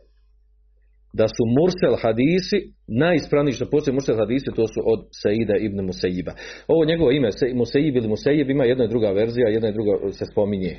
da 1.19 1.25
su 1.35 1.43
mursel 1.57 1.93
hadisi 2.03 2.57
najispravniji 3.03 3.53
što 3.57 3.69
postoji 3.73 3.93
mursel 3.97 4.17
hadisi 4.23 4.49
to 4.57 4.65
su 4.73 4.79
od 4.93 4.99
Saida 5.21 5.55
ibn 5.67 5.79
Musaiba. 5.89 6.33
Ovo 6.73 6.81
njegovo 6.85 7.09
ime 7.11 7.29
Se- 7.31 7.53
Musaib 7.61 7.93
ili 7.95 8.07
Musaib 8.13 8.49
ima 8.49 8.63
jedna 8.65 8.83
i 8.85 8.93
druga 8.93 9.09
verzija, 9.19 9.47
jedna 9.55 9.67
i 9.69 9.73
druga 9.77 9.93
se 10.17 10.25
spominje. 10.31 10.73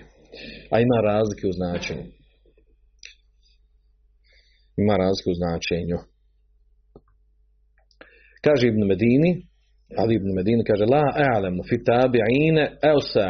A 0.73 0.75
ima 0.87 0.99
razlike 1.11 1.45
u 1.49 1.57
značenju. 1.61 2.07
Ima 4.83 4.95
razlike 5.05 5.29
u 5.35 5.39
značenju. 5.41 5.99
Kaže 8.45 8.65
Ibn 8.69 8.83
Medini, 8.91 9.31
Ali 10.01 10.15
Ibn 10.15 10.29
Medini 10.39 10.63
kaže 10.71 10.85
La 10.95 11.05
a'lemu 11.33 11.61
fi 11.69 11.77
tabi'ine 11.91 12.65
eusa 12.93 13.29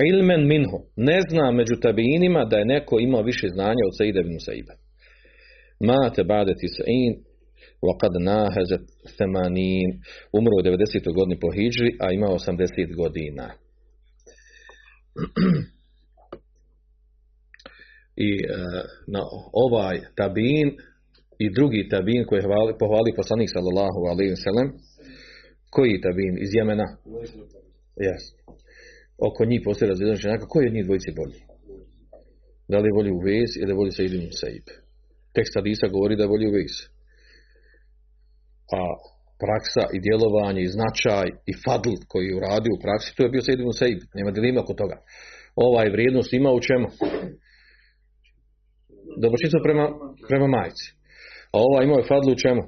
ilmen 0.00 0.46
minhu. 0.46 0.78
Ne 0.96 1.20
znam 1.28 1.56
među 1.56 1.74
tabiinima 1.82 2.44
da 2.44 2.56
je 2.56 2.64
neko 2.64 3.00
imao 3.00 3.22
više 3.22 3.48
znanja 3.48 3.82
od 3.86 3.96
Saida 3.98 4.20
ibn 4.20 4.32
Musaiba. 4.32 4.74
Mate 5.80 6.24
bade 6.24 6.54
tis'in 6.54 7.12
wa 7.86 7.94
qad 8.00 8.12
nahazat 8.30 8.84
thamanin. 9.16 9.88
Umro 10.38 10.54
u 10.58 10.62
90. 10.62 11.14
godini 11.14 11.40
po 11.40 11.48
hidžri, 11.56 11.90
a 12.00 12.12
imao 12.12 12.34
80 12.34 12.96
godina. 12.96 13.46
I 18.16 18.30
e, 18.44 18.56
na 19.14 19.22
ovaj 19.52 19.96
tabin 20.16 20.66
i 21.38 21.46
drugi 21.56 21.88
tabin 21.90 22.24
koji 22.26 22.38
je 22.38 22.46
hvali, 22.48 22.72
pohvali 22.78 23.10
poslanik 23.16 23.50
sallallahu 23.52 24.00
alaihi 24.10 24.36
sallam, 24.36 24.68
koji 25.70 26.00
tabin 26.06 26.34
iz 26.44 26.50
Jemena? 26.56 26.86
Yes. 28.06 28.22
Oko 29.28 29.44
njih 29.44 29.60
postoji 29.64 29.88
razvijedan 29.88 30.22
čenjaka, 30.22 30.46
koji 30.52 30.66
od 30.66 30.74
njih 30.74 30.84
dvojice 30.84 31.10
bolji? 31.20 31.40
Da 32.68 32.78
li 32.78 32.96
bolji 32.98 33.12
Uvez 33.18 33.50
ili 33.62 33.72
voli 33.78 33.92
Said 33.92 34.12
ibn 34.14 34.32
Saib? 34.40 34.66
Tekst 35.34 35.52
hadisa 35.56 35.94
govori 35.96 36.16
da 36.16 36.22
je 36.22 36.32
bolji 36.34 36.46
Uvez. 36.48 36.74
A 38.78 38.80
praksa 39.42 39.84
i 39.94 39.98
djelovanje 40.06 40.60
i 40.62 40.72
značaj 40.76 41.26
i 41.50 41.52
fadl 41.64 41.94
koji 42.10 42.24
je 42.26 42.36
uradio 42.36 42.72
u 42.74 42.82
praksi, 42.84 43.14
to 43.16 43.22
je 43.22 43.32
bio 43.34 43.42
Said 43.42 43.60
ibn 43.60 43.72
Saib. 43.80 43.98
Nema 44.18 44.30
dilema 44.30 44.60
oko 44.60 44.74
toga. 44.82 44.96
Ovaj 45.66 45.88
vrijednost 45.94 46.32
ima 46.32 46.50
u 46.52 46.60
čemu? 46.68 46.88
Dobročinstvo 49.22 49.60
prema, 49.66 49.86
prema 50.28 50.46
majci. 50.56 50.86
A 51.54 51.56
ovaj 51.66 51.84
imao 51.84 51.98
je 51.98 52.10
fadlu 52.12 52.30
u 52.32 52.40
čemu? 52.44 52.62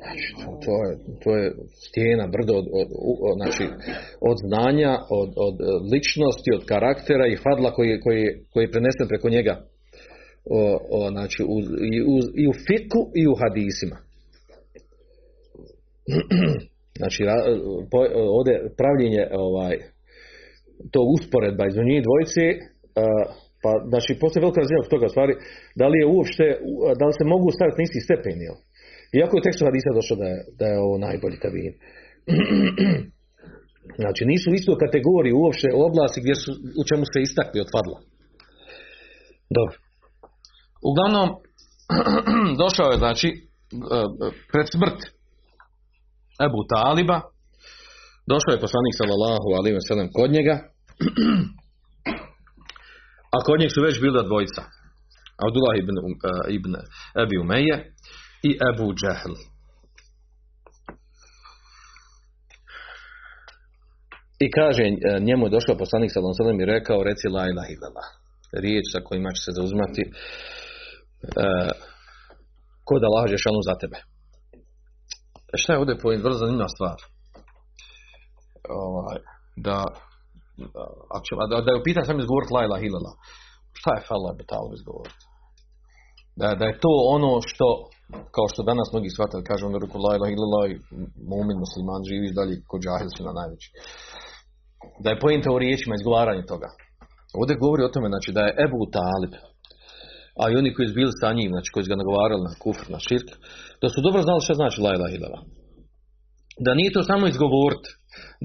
Znači, 0.00 0.26
to, 0.64 0.74
je, 0.84 0.92
to 1.22 1.36
je 1.36 1.46
stijena, 1.88 2.26
brdo 2.26 2.52
od, 2.60 2.66
od, 2.80 2.88
od, 3.28 3.36
znači, 3.40 3.64
od 4.30 4.36
znanja, 4.46 4.92
od, 5.20 5.30
od 5.46 5.56
e, 5.60 5.64
ličnosti, 5.92 6.50
od 6.58 6.62
karaktera 6.72 7.26
i 7.26 7.40
fadla 7.44 7.70
koji, 7.76 8.00
koji, 8.00 8.22
koji 8.52 8.62
je 8.64 8.74
prenesen 8.74 9.06
preko 9.08 9.28
njega. 9.28 9.54
O, 10.58 10.60
o, 10.96 11.10
znači, 11.10 11.40
u, 11.54 11.56
i, 11.94 11.96
u, 12.12 12.16
i 12.42 12.44
u 12.52 12.54
fiku 12.66 13.00
i 13.20 13.22
u 13.32 13.34
hadisima. 13.42 13.96
Znači, 17.00 17.20
po, 17.90 17.98
ovdje 18.38 18.54
pravljenje 18.80 19.22
ovaj, 19.48 19.74
to 20.92 21.00
usporedba 21.14 21.64
između 21.66 21.88
njih 21.90 22.02
dvojice, 22.06 22.44
e, 22.50 22.56
pa 23.62 23.70
znači 23.90 24.10
postoji 24.20 24.42
velika 24.44 24.60
razina 24.64 24.94
toga 24.94 25.08
stvari, 25.08 25.32
da 25.80 25.86
li 25.88 25.96
je 26.00 26.06
uopšte, 26.14 26.44
da 26.98 27.04
li 27.06 27.14
se 27.18 27.24
mogu 27.34 27.46
staviti 27.56 27.78
na 27.78 27.86
isti 27.86 28.00
stepen, 28.06 28.38
jel? 28.46 28.56
Iako 29.18 29.32
je 29.34 29.40
u 29.40 29.46
tekstu 29.46 29.64
hadisa 29.68 29.98
došlo 29.98 30.14
da 30.22 30.26
je, 30.32 30.38
da 30.58 30.64
je 30.70 30.82
ovo 30.86 30.96
najbolji 31.06 31.38
tabin. 31.44 31.72
znači 34.02 34.22
nisu 34.30 34.46
u 34.50 34.56
istoj 34.58 34.76
kategoriji 34.84 35.32
uopšte 35.42 35.68
oblasti 35.88 36.18
gdje 36.22 36.34
su, 36.42 36.50
u 36.80 36.82
čemu 36.88 37.04
se 37.12 37.18
istakli 37.20 37.58
od 37.64 37.68
fadla. 37.74 37.98
Dobro. 39.56 39.76
Uglavnom, 40.90 41.28
došao 42.62 42.88
je 42.90 43.02
znači 43.04 43.28
e, 43.32 43.36
pred 44.52 44.66
smrt 44.74 45.00
Ebu 46.46 46.60
Taliba, 46.72 47.18
došao 48.32 48.52
je 48.52 48.64
poslanik 48.66 48.94
sallallahu 49.00 49.48
alaihi 49.58 49.76
wa 49.78 49.86
sallam 49.88 50.08
kod 50.18 50.30
njega, 50.36 50.54
a 53.34 53.36
kod 53.46 53.56
njeg 53.60 53.70
su 53.72 53.80
već 53.86 53.96
bila 54.06 54.22
dvojica. 54.30 54.62
Abdullah 55.46 55.74
ibn, 55.82 55.96
uh, 55.98 56.04
ibn 56.56 56.72
Ebi 57.22 57.36
Umeje 57.44 57.76
i 58.46 58.48
Ebu 58.68 58.88
Džehl. 59.00 59.34
I 64.44 64.46
kaže, 64.50 64.82
e, 64.82 64.94
njemu 65.28 65.46
je 65.46 65.54
došao 65.56 65.82
poslanik 65.82 66.10
sellem 66.12 66.60
i 66.60 66.70
rekao, 66.74 67.06
reci 67.08 67.26
la 67.36 67.44
ilaha 67.52 67.70
illallah. 67.74 68.08
Riječ 68.62 68.84
sa 68.92 69.00
kojima 69.06 69.30
će 69.36 69.40
se 69.44 69.52
zauzmati 69.58 70.02
e, 70.04 70.12
kod 72.88 73.00
Allah 73.04 73.24
Žešanu 73.34 73.60
za 73.68 73.74
tebe. 73.82 73.98
E, 75.52 75.56
Šta 75.60 75.72
je 75.72 75.78
ovdje 75.78 76.02
point? 76.02 76.22
Vrlo 76.22 76.36
zanimljiva 76.42 76.68
stvar. 76.76 76.98
Ovaj, 78.68 79.18
da, 79.66 79.78
da, 81.50 81.56
da, 81.64 81.70
je 81.72 81.80
u 81.80 81.86
pitanju 81.86 82.06
sam 82.06 82.18
izgovoriti 82.20 82.54
la 82.56 82.62
ilaha 82.64 82.84
illallah. 82.86 83.16
Šta 83.78 83.90
je 83.94 84.06
falla 84.08 84.38
betalo 84.40 84.70
izgovoriti? 84.78 85.24
Da, 86.40 86.48
da 86.60 86.64
je 86.70 86.80
to 86.84 86.92
ono 87.16 87.32
što, 87.50 87.66
kao 88.34 88.46
što 88.52 88.68
danas 88.70 88.88
mnogi 88.92 89.10
shvatili, 89.14 89.48
kažu 89.50 89.62
ono 89.66 89.78
ruku 89.84 89.96
la 90.04 90.12
i 90.72 90.74
mumin 91.30 91.58
musliman 91.64 92.02
živi 92.10 92.36
dalje 92.38 92.54
kod 92.70 92.80
džahilsina 92.84 93.32
najveći. 93.40 93.68
Da 95.02 95.08
je 95.10 95.22
pojenta 95.24 95.48
u 95.52 95.58
riječima 95.64 95.94
izgovaranje 95.94 96.44
toga. 96.52 96.68
Ovdje 97.38 97.62
govori 97.64 97.82
o 97.84 97.92
tome, 97.94 98.08
znači 98.14 98.30
da 98.36 98.40
je 98.44 98.56
Ebu 98.66 98.82
Talib, 98.96 99.32
a 100.40 100.42
i 100.50 100.56
oni 100.60 100.70
koji 100.74 100.88
su 100.88 100.94
bili 101.00 101.12
sa 101.20 101.28
njim, 101.38 101.50
znači 101.54 101.68
koji 101.72 101.84
su 101.84 101.90
ga 101.92 102.02
nagovarali 102.02 102.42
na 102.48 102.54
kufr, 102.62 102.86
na 102.94 102.98
širk, 103.06 103.28
da 103.82 103.86
su 103.88 103.98
dobro 104.06 104.20
znali 104.26 104.44
šta 104.46 104.54
znači 104.60 104.78
la 104.84 104.92
ilaha 104.96 105.14
illallah. 105.16 105.42
Da 106.64 106.70
nije 106.78 106.94
to 106.96 107.02
samo 107.10 107.24
izgovoriti. 107.26 107.90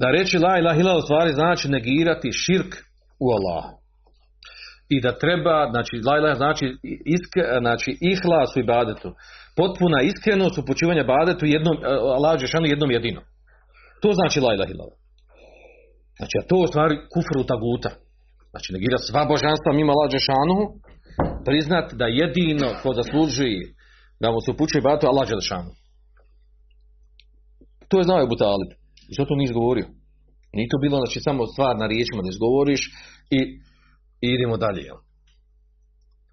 Da 0.00 0.06
reći 0.16 0.42
la 0.44 0.52
ilaha 0.60 0.78
illallah 0.80 1.04
u 1.04 1.08
stvari 1.08 1.30
znači 1.40 1.66
negirati 1.76 2.38
širk 2.44 2.72
u 3.24 3.26
Allah. 3.36 3.64
I 4.88 5.00
da 5.00 5.18
treba, 5.18 5.68
znači 5.70 5.94
la 6.06 6.18
ilaha 6.18 6.34
znači, 6.34 6.66
isk, 7.16 7.32
znači 7.60 7.90
ihlas 8.00 8.50
u 8.56 8.60
ibadetu. 8.60 9.08
Potpuna 9.56 9.98
iskrenost 10.02 10.58
upućivanja 10.58 11.04
badetu 11.04 11.46
jednom, 11.46 11.76
eh, 11.76 11.86
Allah 12.16 12.40
jednom 12.72 12.90
jedinom. 12.90 13.24
To 14.02 14.08
znači 14.12 14.40
la 14.40 14.54
ilaha 14.54 14.72
illallah. 14.72 14.98
Znači, 16.18 16.34
a 16.38 16.46
to 16.48 16.54
je 16.56 16.64
u 16.64 16.72
stvari 16.72 16.94
kufru 17.12 17.40
taguta. 17.52 17.90
Znači, 18.52 18.68
negira 18.74 18.98
sva 18.98 19.22
božanstva 19.32 19.70
mimo 19.72 19.90
Allah 19.92 20.08
Đešanu, 20.14 20.58
priznat 21.46 21.86
da 22.00 22.06
jedino 22.20 22.68
ko 22.82 22.88
zaslužuje 23.00 23.60
da 24.22 24.26
mu 24.32 24.38
se 24.44 24.50
upućuje 24.50 24.86
batu 24.88 25.04
Allah 25.06 25.26
Đešanu. 25.28 25.72
To 27.88 27.94
je 27.98 28.06
znao 28.08 28.24
Ebu 28.26 28.36
Talib. 28.44 28.70
I 29.08 29.14
što 29.14 29.24
to 29.28 29.34
nije 29.36 29.48
izgovorio? 29.50 29.86
Nije 30.56 30.72
to 30.72 30.78
bilo 30.84 30.96
znači, 31.02 31.18
samo 31.26 31.42
stvar 31.54 31.74
na 31.82 31.86
riječima 31.92 32.20
da 32.22 32.32
izgovoriš 32.34 32.82
i, 33.38 33.40
i 34.24 34.26
idemo 34.36 34.56
dalje. 34.56 34.82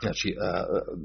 Znači, 0.04 0.28
e, 0.30 0.50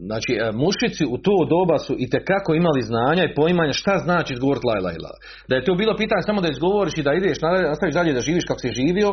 znači 0.09 0.33
e, 0.35 0.53
mušici 0.63 1.05
u 1.15 1.17
to 1.27 1.37
doba 1.55 1.79
su 1.79 1.95
i 1.99 2.11
tekako 2.15 2.51
imali 2.55 2.89
znanja 2.91 3.23
i 3.25 3.35
poimanja 3.39 3.73
šta 3.73 3.95
znači 4.07 4.31
izgovoriti 4.33 4.67
la 4.67 4.93
ilaha. 4.99 5.19
Da 5.49 5.55
je 5.57 5.67
to 5.67 5.75
bilo 5.83 5.93
pitanje 6.03 6.23
samo 6.29 6.41
da 6.41 6.49
izgovoriš 6.51 6.95
i 6.99 7.07
da 7.07 7.13
ideš, 7.13 7.39
nastaviš 7.71 7.95
dalje 7.95 8.13
da 8.13 8.27
živiš 8.29 8.45
kako 8.49 8.61
si 8.61 8.79
živio, 8.81 9.11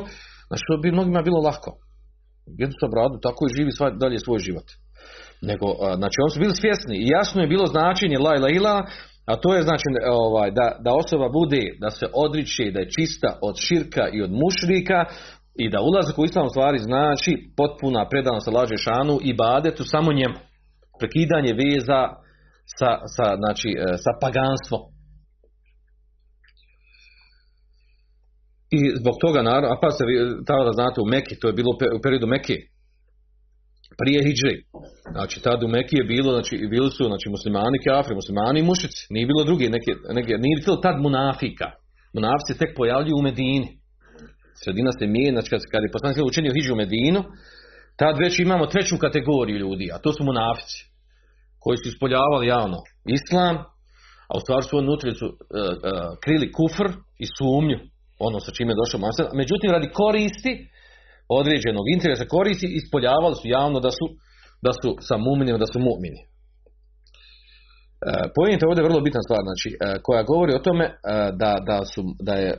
znači 0.48 0.63
to 0.68 0.74
bi 0.82 0.98
mnogima 0.98 1.22
bilo 1.28 1.40
lako. 1.50 1.72
Jednostavno 2.62 2.94
bradu, 2.96 3.16
tako 3.28 3.42
i 3.46 3.56
živi 3.58 3.72
sva, 3.78 3.88
dalje 4.04 4.20
svoj 4.20 4.40
život. 4.48 4.68
Nego, 5.50 5.68
a, 5.84 5.88
znači 6.00 6.18
oni 6.24 6.32
su 6.34 6.40
bili 6.44 6.56
svjesni 6.62 6.96
i 7.00 7.10
jasno 7.18 7.42
je 7.42 7.51
bilo 7.54 7.66
značenje 7.74 8.18
la 8.25 8.34
ilaha 8.60 8.84
a 9.25 9.36
to 9.42 9.56
je 9.56 9.62
znači 9.62 9.84
ovaj, 10.12 10.51
da, 10.51 10.68
da 10.86 10.92
osoba 11.04 11.28
bude, 11.40 11.63
da 11.80 11.90
se 11.90 12.06
odriče, 12.13 12.72
da 12.74 12.80
je 12.80 12.94
čista 12.98 13.30
od 13.42 13.56
širka 13.66 14.04
i 14.13 14.22
od 14.22 14.32
mušrika, 14.44 15.00
i 15.55 15.70
da 15.70 15.81
ulazak 15.81 16.20
u 16.20 16.25
islam 16.25 16.50
stvari 16.50 16.79
znači 16.79 17.31
potpuna 17.58 18.10
predanost 18.10 18.48
laže 18.48 18.77
šanu 18.77 19.20
i 19.22 19.34
badetu 19.34 19.84
samo 19.84 20.13
njemu. 20.13 20.38
Prekidanje 21.00 21.53
veza 21.53 22.01
sa, 22.77 22.91
sa, 23.15 23.25
znači, 23.41 23.70
e, 23.70 23.84
sa 24.03 24.12
paganstvom. 24.22 24.81
I 28.77 28.79
zbog 29.00 29.15
toga, 29.24 29.41
naravno, 29.41 29.70
a 29.74 29.77
pa 29.81 29.89
se 29.91 30.03
tada 30.48 30.63
da 30.70 30.74
znate 30.79 30.98
u 31.01 31.05
Meki, 31.13 31.39
to 31.39 31.48
je 31.48 31.53
bilo 31.60 31.72
u 31.98 32.01
periodu 32.03 32.27
Meki, 32.27 32.58
prije 34.01 34.20
Hidžri. 34.25 34.58
Znači, 35.15 35.41
tada 35.46 35.65
u 35.65 35.70
Meki 35.75 35.96
je 35.98 36.10
bilo, 36.13 36.29
znači, 36.38 36.53
bili 36.74 36.91
su 36.91 37.03
znači, 37.12 37.29
muslimani, 37.29 37.77
kafri, 37.88 38.15
muslimani 38.15 38.60
i 38.60 38.67
mušici. 38.70 39.01
Nije 39.13 39.25
bilo 39.31 39.43
drugi, 39.43 39.70
neke, 39.75 39.91
neke, 40.17 40.34
nije 40.43 40.55
bilo 40.65 40.77
tad 40.86 40.96
munafika. 41.05 41.67
Munafici 42.15 42.60
tek 42.60 42.72
pojavljuju 42.77 43.15
u 43.17 43.25
Medini 43.27 43.81
sredina 44.63 44.91
se 44.91 45.06
mijenja, 45.08 45.32
znači 45.36 45.50
kad, 45.50 45.62
kad 45.72 45.82
je 45.84 45.96
poslanik 45.96 46.18
učinio 46.25 46.56
hiđu 46.58 46.75
Medinu, 46.75 47.22
tad 48.00 48.15
već 48.24 48.39
imamo 48.39 48.65
treću 48.65 48.98
kategoriju 48.98 49.58
ljudi, 49.58 49.86
a 49.94 49.98
to 50.03 50.10
su 50.13 50.24
munafici, 50.24 50.80
koji 51.63 51.77
su 51.77 51.88
ispoljavali 51.89 52.48
javno 52.48 52.77
islam, 53.20 53.56
a 54.30 54.34
u 54.38 54.41
stvari 54.44 54.63
su 54.70 54.77
unutra 54.77 55.12
su 55.20 55.27
uh, 55.27 55.34
uh, 55.34 56.18
krili 56.24 56.51
kufr 56.58 56.88
i 57.24 57.25
sumnju, 57.38 57.77
ono 58.27 58.38
sa 58.39 58.51
čime 58.56 58.72
je 58.72 58.82
došao 58.82 59.00
Masad, 59.00 59.25
međutim 59.41 59.72
radi 59.72 59.88
koristi, 60.01 60.51
određenog 61.39 61.86
interesa 61.96 62.25
koristi, 62.36 62.68
ispoljavali 62.80 63.36
su 63.36 63.46
javno 63.58 63.80
da 63.86 63.91
su, 63.98 64.06
da 64.65 64.72
su 64.80 64.89
sa 65.08 65.15
muminima, 65.18 65.58
da 65.63 65.70
su 65.74 65.80
mu'mini. 65.80 66.31
Pojenta 68.36 68.67
ovdje 68.67 68.81
je 68.81 68.89
vrlo 68.89 69.01
bitna 69.08 69.22
stvar, 69.27 69.41
znači, 69.50 69.70
koja 70.05 70.24
govori 70.24 70.53
o 70.55 70.65
tome 70.67 70.86
da, 71.41 71.53
da, 71.70 71.79
su, 71.91 72.01
da, 72.27 72.34
je, 72.43 72.51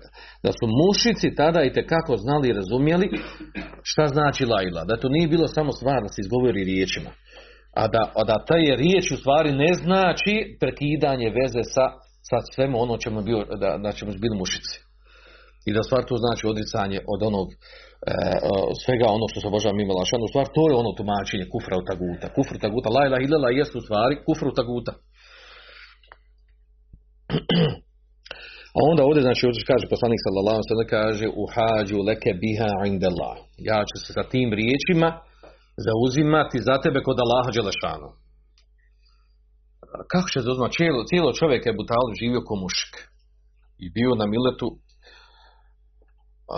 da 0.45 0.51
su 0.59 0.65
mušici 0.81 1.35
tada 1.41 1.61
i 1.63 1.73
tekako 1.79 2.17
znali 2.17 2.49
i 2.49 2.59
razumjeli 2.61 3.07
šta 3.91 4.05
znači 4.15 4.43
lajla. 4.53 4.85
Da 4.85 5.01
to 5.01 5.09
nije 5.09 5.33
bilo 5.35 5.47
samo 5.49 5.73
stvar 5.73 5.99
da 6.03 6.09
se 6.09 6.21
izgovori 6.21 6.65
riječima. 6.65 7.11
A 7.81 7.83
da, 7.95 8.03
a 8.19 8.21
da 8.31 8.37
ta 8.49 8.57
je 8.57 8.77
riječ 8.85 9.07
u 9.13 9.17
stvari 9.23 9.51
ne 9.65 9.73
znači 9.83 10.35
prekidanje 10.61 11.29
veze 11.41 11.63
sa, 11.75 11.85
sa 12.29 12.39
svemu 12.55 12.77
ono 12.85 12.95
čemu 13.05 13.23
bio, 13.29 13.39
da, 13.63 13.71
da 13.85 13.91
ćemo 13.93 14.11
bili 14.25 14.37
mušici. 14.43 14.77
I 15.69 15.71
da 15.77 15.83
stvar 15.83 16.03
to 16.05 16.17
znači 16.25 16.45
odricanje 16.53 16.99
od 17.15 17.21
onog 17.31 17.49
e, 17.53 17.57
svega 18.85 19.07
ono 19.17 19.27
što 19.31 19.39
se 19.41 19.47
obožava 19.51 19.75
mimo 19.81 19.93
lašanu. 20.01 20.25
U 20.25 20.33
stvari 20.33 20.49
to 20.57 20.63
je 20.69 20.81
ono 20.83 20.91
tumačenje 20.99 21.47
kufra 21.53 21.75
u 21.81 21.87
taguta. 21.91 22.27
Kufra 22.37 22.55
u 22.59 22.63
taguta, 22.67 22.89
la 22.97 23.03
ilaha 23.07 23.23
illallah 23.25 23.53
jest 23.61 23.75
u 23.79 23.85
stvari 23.87 24.15
kufra 24.27 24.47
u 24.53 24.57
taguta. 24.61 24.93
A 28.77 28.79
onda 28.91 29.03
ovdje, 29.09 29.23
znači, 29.27 29.43
ovdje 29.47 29.71
kaže 29.73 29.93
poslanik 29.95 30.21
sallallahu 30.23 30.59
alejhi 30.59 30.83
ve 30.83 30.93
kaže 30.99 31.27
u 31.41 31.43
hađu 31.55 31.99
leke 32.09 32.31
biha 32.43 32.71
indallah. 32.93 33.37
Ja 33.71 33.79
ću 33.89 33.97
se 34.05 34.11
sa 34.17 34.25
tim 34.33 34.49
riječima 34.61 35.09
zauzimati 35.87 36.59
za 36.69 36.75
tebe 36.85 37.01
kod 37.07 37.17
Allaha 37.25 37.51
dželešanu. 37.55 38.09
Kako 40.13 40.29
će 40.33 40.47
zauzimati? 40.47 40.77
Cijelo, 40.79 41.01
cijelo 41.11 41.31
čovjek 41.41 41.63
je 41.67 41.79
butal 41.81 42.05
živio 42.21 42.43
ko 42.49 42.55
mušik. 42.65 42.95
I 43.85 43.87
bio 43.97 44.11
na 44.21 44.27
miletu 44.35 44.69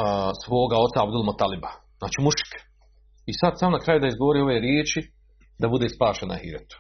a, 0.03 0.05
svoga 0.45 0.77
oca 0.87 0.99
Abdul 1.05 1.25
Mutaliba. 1.29 1.73
Znači 2.01 2.19
mušik. 2.27 2.53
I 3.31 3.33
sad 3.41 3.53
sam 3.61 3.71
na 3.77 3.81
kraju 3.85 3.99
da 4.01 4.11
izgovori 4.11 4.41
ove 4.41 4.57
riječi 4.67 5.01
da 5.61 5.67
bude 5.69 5.87
spašen 5.97 6.29
na 6.29 6.37
hiretu. 6.43 6.77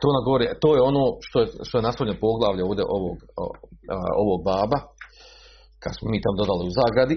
To, 0.00 0.08
na 0.16 0.20
gore, 0.28 0.46
to 0.62 0.68
je 0.76 0.80
ono 0.90 1.04
što 1.26 1.36
je, 1.40 1.46
što 1.66 1.78
je 1.78 1.86
naslovljeno 1.88 2.20
poglavlje 2.26 2.62
ovdje 2.64 2.84
ovog, 2.98 3.16
ovog 4.22 4.40
baba, 4.50 4.78
kad 5.82 5.92
smo 5.96 6.06
mi 6.10 6.24
tam 6.24 6.34
dodali 6.40 6.62
u 6.66 6.76
zagradi, 6.80 7.16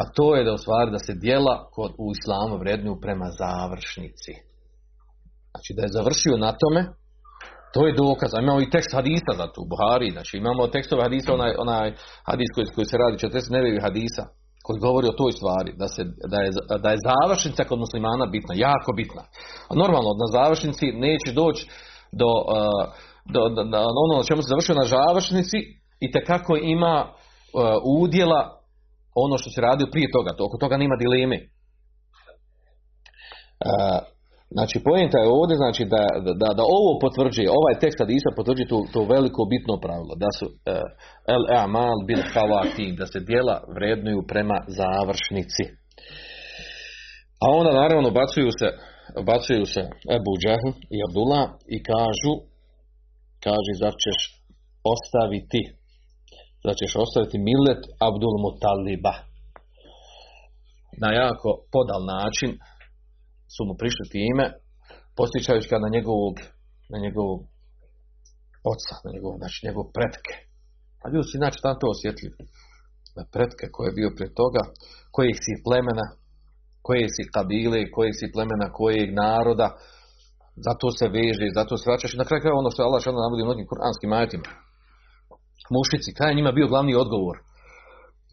a 0.00 0.02
to 0.16 0.26
je 0.36 0.44
da 0.44 0.52
u 0.54 0.62
stvari 0.64 0.90
da 0.90 1.00
se 1.06 1.12
dijela 1.14 1.54
kod, 1.74 1.90
u 2.04 2.06
islamu 2.16 2.54
vrednuju 2.58 3.00
prema 3.04 3.28
završnici. 3.42 4.32
Znači 5.50 5.70
da 5.76 5.82
je 5.82 5.96
završio 5.98 6.44
na 6.46 6.52
tome, 6.62 6.82
to 7.74 7.80
je 7.86 7.98
dokaz. 8.04 8.30
A 8.34 8.40
imamo 8.40 8.60
i 8.60 8.70
tekst 8.74 8.92
hadisa 8.98 9.32
za 9.40 9.46
tu, 9.54 9.60
Buhari, 9.70 10.14
znači 10.16 10.32
imamo 10.36 10.72
tekstove 10.76 11.02
hadisa, 11.02 11.34
onaj, 11.38 11.52
onaj 11.64 11.88
hadis 12.30 12.50
koji, 12.54 12.66
koji 12.74 12.86
se 12.90 12.96
radi 13.02 13.16
40 13.16 13.56
nevevi 13.56 13.80
hadisa, 13.86 14.24
koji 14.64 14.78
govori 14.86 15.06
o 15.08 15.18
toj 15.20 15.32
stvari, 15.38 15.70
da, 15.82 15.88
se, 15.94 16.02
da, 16.32 16.38
je, 16.44 16.50
da 16.84 16.88
je 16.90 17.04
završnica 17.10 17.64
kod 17.64 17.78
muslimana 17.78 18.26
bitna, 18.26 18.54
jako 18.68 18.90
bitna. 19.00 19.22
A 19.70 19.72
normalno, 19.82 20.10
na 20.22 20.28
završnici 20.38 20.86
neće 21.06 21.30
doći 21.42 21.62
do, 22.12 22.30
do, 23.34 23.48
do, 23.48 23.64
do 23.64 23.78
ono 24.04 24.16
na 24.18 24.24
čemu 24.28 24.42
se 24.42 24.48
završio 24.48 24.74
na 24.74 24.86
završnici 24.96 25.58
i 26.00 26.12
tekako 26.12 26.56
ima 26.56 27.12
udjela 28.02 28.60
ono 29.14 29.38
što 29.38 29.50
se 29.50 29.60
radio 29.60 29.86
prije 29.92 30.08
toga, 30.12 30.30
to, 30.36 30.44
oko 30.44 30.56
toga 30.56 30.76
nema 30.76 30.96
dileme. 30.96 31.38
Znači, 34.56 34.76
pojenta 34.84 35.18
je 35.18 35.28
ovdje, 35.38 35.56
znači, 35.56 35.82
da, 35.84 36.04
da, 36.40 36.48
da 36.58 36.62
ovo 36.78 36.90
potvrđuje, 37.04 37.56
ovaj 37.60 37.74
tekst 37.80 37.98
Hadisa 37.98 38.36
potvrđuje 38.36 38.68
to, 38.68 38.78
to 38.92 39.00
veliko 39.14 39.40
bitno 39.52 39.74
pravilo, 39.84 40.14
da 40.24 40.30
su 40.38 40.46
el 41.34 41.44
amal 41.64 41.98
bil 42.08 42.22
havatim, 42.32 42.96
da 43.00 43.06
se 43.06 43.20
dijela 43.20 43.56
vrednuju 43.76 44.20
prema 44.32 44.58
završnici. 44.78 45.64
A 47.42 47.46
onda 47.58 47.70
naravno 47.82 48.10
bacuju 48.10 48.50
se 48.60 48.68
bacuju 49.28 49.64
se 49.74 49.82
Ebu 50.16 50.32
Džehl 50.42 50.70
i 50.96 50.98
Abdullah 51.06 51.46
i 51.74 51.76
kažu 51.90 52.32
kaže 53.46 53.72
zar 53.82 53.94
ćeš 54.02 54.18
ostaviti 54.92 55.62
zar 56.64 56.74
ćeš 56.80 56.92
ostaviti 57.04 57.36
millet 57.48 57.82
Abdul 58.08 58.36
Mutaliba 58.44 59.14
na 61.02 61.08
jako 61.22 61.50
podal 61.74 62.02
način 62.16 62.50
su 63.54 63.60
mu 63.68 63.74
prišli 63.80 64.04
time 64.16 64.44
postičajući 65.18 65.70
ga 65.72 65.78
na 65.84 65.88
njegovog 65.96 66.34
na 66.92 66.98
njegovog 67.04 67.40
oca, 68.72 68.94
na 69.04 69.10
njegov, 69.14 69.32
znači 69.40 69.58
njegov 69.66 69.84
pretke. 69.96 70.34
A 71.02 71.04
ljudi 71.10 71.26
su 71.28 71.34
inače 71.36 71.58
tam 71.64 71.76
to 71.80 71.86
osjetili. 71.94 72.36
Na 73.18 73.24
pretke 73.34 73.64
koji 73.74 73.86
je 73.86 73.98
bio 73.98 74.10
prije 74.16 74.30
toga, 74.42 74.62
kojih 75.14 75.36
si 75.44 75.62
plemena, 75.64 76.06
koje 76.90 77.06
si 77.16 77.22
kabile, 77.34 77.80
koje 77.96 78.10
si 78.18 78.32
plemena, 78.34 78.66
kojeg 78.78 79.08
naroda, 79.24 79.68
zato 80.66 80.86
se 80.98 81.06
veže, 81.16 81.46
zato 81.58 81.72
se 81.76 81.84
vraćaš. 81.88 82.12
Na 82.20 82.24
kraju 82.26 82.40
kraja 82.42 82.60
ono 82.62 82.70
što 82.70 82.78
je 82.80 82.86
Allah 82.88 83.00
šalno 83.04 83.20
navodi 83.22 83.42
u 83.42 83.48
mnogim 83.48 83.66
kuranskim 83.70 84.10
ajetima. 84.18 84.48
Mušici, 85.74 86.16
kaj 86.18 86.28
je 86.30 86.38
njima 86.38 86.52
bio 86.58 86.70
glavni 86.72 86.92
odgovor? 87.04 87.36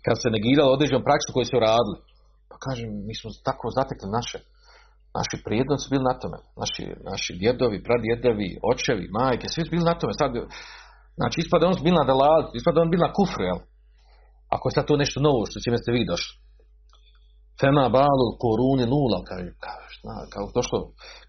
Kad 0.06 0.16
se 0.22 0.36
negiralo 0.36 0.76
određenom 0.76 1.04
praksu 1.08 1.30
koju 1.34 1.46
su 1.50 1.58
radili. 1.68 1.98
Pa 2.50 2.56
kažem, 2.66 2.90
mi 3.08 3.14
smo 3.20 3.28
tako 3.48 3.66
zatekli 3.78 4.08
naše. 4.18 4.40
Naši 5.18 5.36
prijednici 5.46 5.84
su 5.84 5.90
bili 5.94 6.06
na 6.10 6.16
tome. 6.22 6.38
Naši, 6.62 6.84
naši 7.12 7.32
djedovi, 7.42 7.86
pradjedovi, 7.88 8.50
očevi, 8.72 9.06
majke, 9.18 9.46
svi 9.54 9.62
su 9.66 9.72
bili 9.76 9.90
na 9.92 9.96
tome. 10.00 10.14
Sad, 10.22 10.32
znači, 11.20 11.38
ispada 11.44 11.64
on 11.68 11.76
bil 11.88 11.96
na 12.02 12.06
dalal, 12.12 12.42
ispada 12.60 12.78
on 12.82 12.92
bil 12.94 13.02
na 13.06 13.12
kufru, 13.18 13.44
jel? 13.50 13.60
Ako 14.56 14.64
je 14.68 14.76
sad 14.76 14.86
to 14.88 14.96
nešto 15.04 15.18
novo 15.28 15.42
što 15.50 15.64
čime 15.64 15.78
ste 15.82 15.92
vi 15.96 16.10
došli. 16.12 16.34
Fema 17.62 17.90
balu 17.90 18.28
koruni 18.44 18.86
nula, 18.94 19.20
kaže, 19.30 19.50
kako 20.34 20.52
to 20.54 20.62
što, 20.68 20.78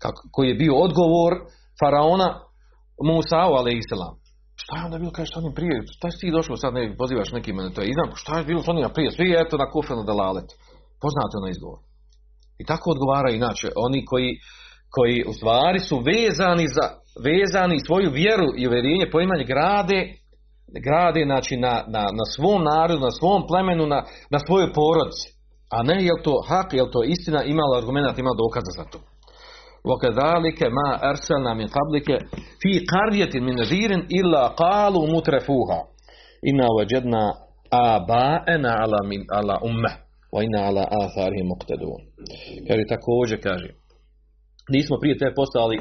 kako, 0.03 0.21
koji 0.35 0.49
je 0.49 0.61
bio 0.63 0.75
odgovor 0.87 1.33
faraona 1.81 2.29
Musa 3.09 3.41
ale 3.59 3.73
islam. 3.83 4.15
Šta 4.63 4.77
je 4.77 4.85
onda 4.85 4.99
bilo, 4.99 5.13
kaže, 5.17 5.29
što 5.31 5.41
onim 5.41 5.55
prije, 5.59 5.77
šta 5.97 6.11
si 6.11 6.19
ti 6.21 6.37
došao 6.37 6.57
sad, 6.57 6.75
ne 6.75 6.97
pozivaš 7.03 7.31
nekim, 7.33 7.57
to 7.75 7.81
je 7.83 7.89
iznam, 7.89 8.09
šta 8.23 8.39
je 8.39 8.45
bilo 8.45 8.63
s 8.63 8.69
onima 8.69 8.89
prije, 8.89 9.11
svi 9.11 9.37
eto 9.43 9.57
na 9.57 9.71
kufre 9.73 9.97
na 9.97 10.05
dalalet. 10.13 10.49
Poznate 11.03 11.35
onaj 11.37 11.51
izgovor. 11.51 11.81
I 12.61 12.65
tako 12.71 12.91
odgovara 12.91 13.31
inače, 13.31 13.69
oni 13.77 14.05
koji, 14.05 14.31
koji 14.95 15.25
u 15.31 15.33
stvari 15.33 15.79
su 15.89 15.97
vezani 16.13 16.67
za, 16.77 16.87
vezani 17.29 17.85
svoju 17.87 18.11
vjeru 18.11 18.49
i 18.57 18.67
uvjerenje, 18.69 19.11
poimanje 19.13 19.45
grade, 19.45 20.01
grade 20.87 21.23
znači 21.25 21.57
na, 21.57 21.75
na, 21.95 22.05
na 22.19 22.25
svom 22.35 22.61
narodu, 22.65 23.01
na 23.01 23.11
svom 23.11 23.41
plemenu, 23.49 23.87
na, 23.87 24.01
na 24.31 24.39
svojoj 24.47 24.73
porodici. 24.73 25.38
A 25.72 25.84
ne 25.84 26.04
je 26.04 26.12
to 26.24 26.34
hak, 26.50 26.74
je 26.74 26.84
to 26.92 27.04
istina, 27.04 27.44
imala 27.44 27.78
argumenat, 27.78 28.18
imala 28.20 28.36
dokaza 28.44 28.72
za 28.78 28.86
to. 28.92 29.00
وكذلك 29.90 30.64
ما 30.64 31.10
أرسلنا 31.10 31.54
من 31.54 31.68
قبلك 31.78 32.08
في 32.62 32.72
قرية 32.94 33.34
من 33.42 33.56
نذير 33.56 33.92
إلا 34.20 34.48
قالوا 34.48 35.08
مترفوها 35.18 35.80
إنا 36.50 36.68
وجدنا 36.80 37.24
آباءنا 37.74 38.72
على 38.72 38.98
من 39.12 39.20
على 39.38 39.54
أمة 39.70 39.92
وإنا 40.34 40.60
على 40.68 40.82
آثارهم 41.04 41.48
مقتدون 41.54 42.02
kaže 42.68 42.84
također 42.90 43.42
kaže 43.44 43.70
nismo 44.70 44.98
prije 45.02 45.18
te 45.18 45.26
poslali 45.36 45.78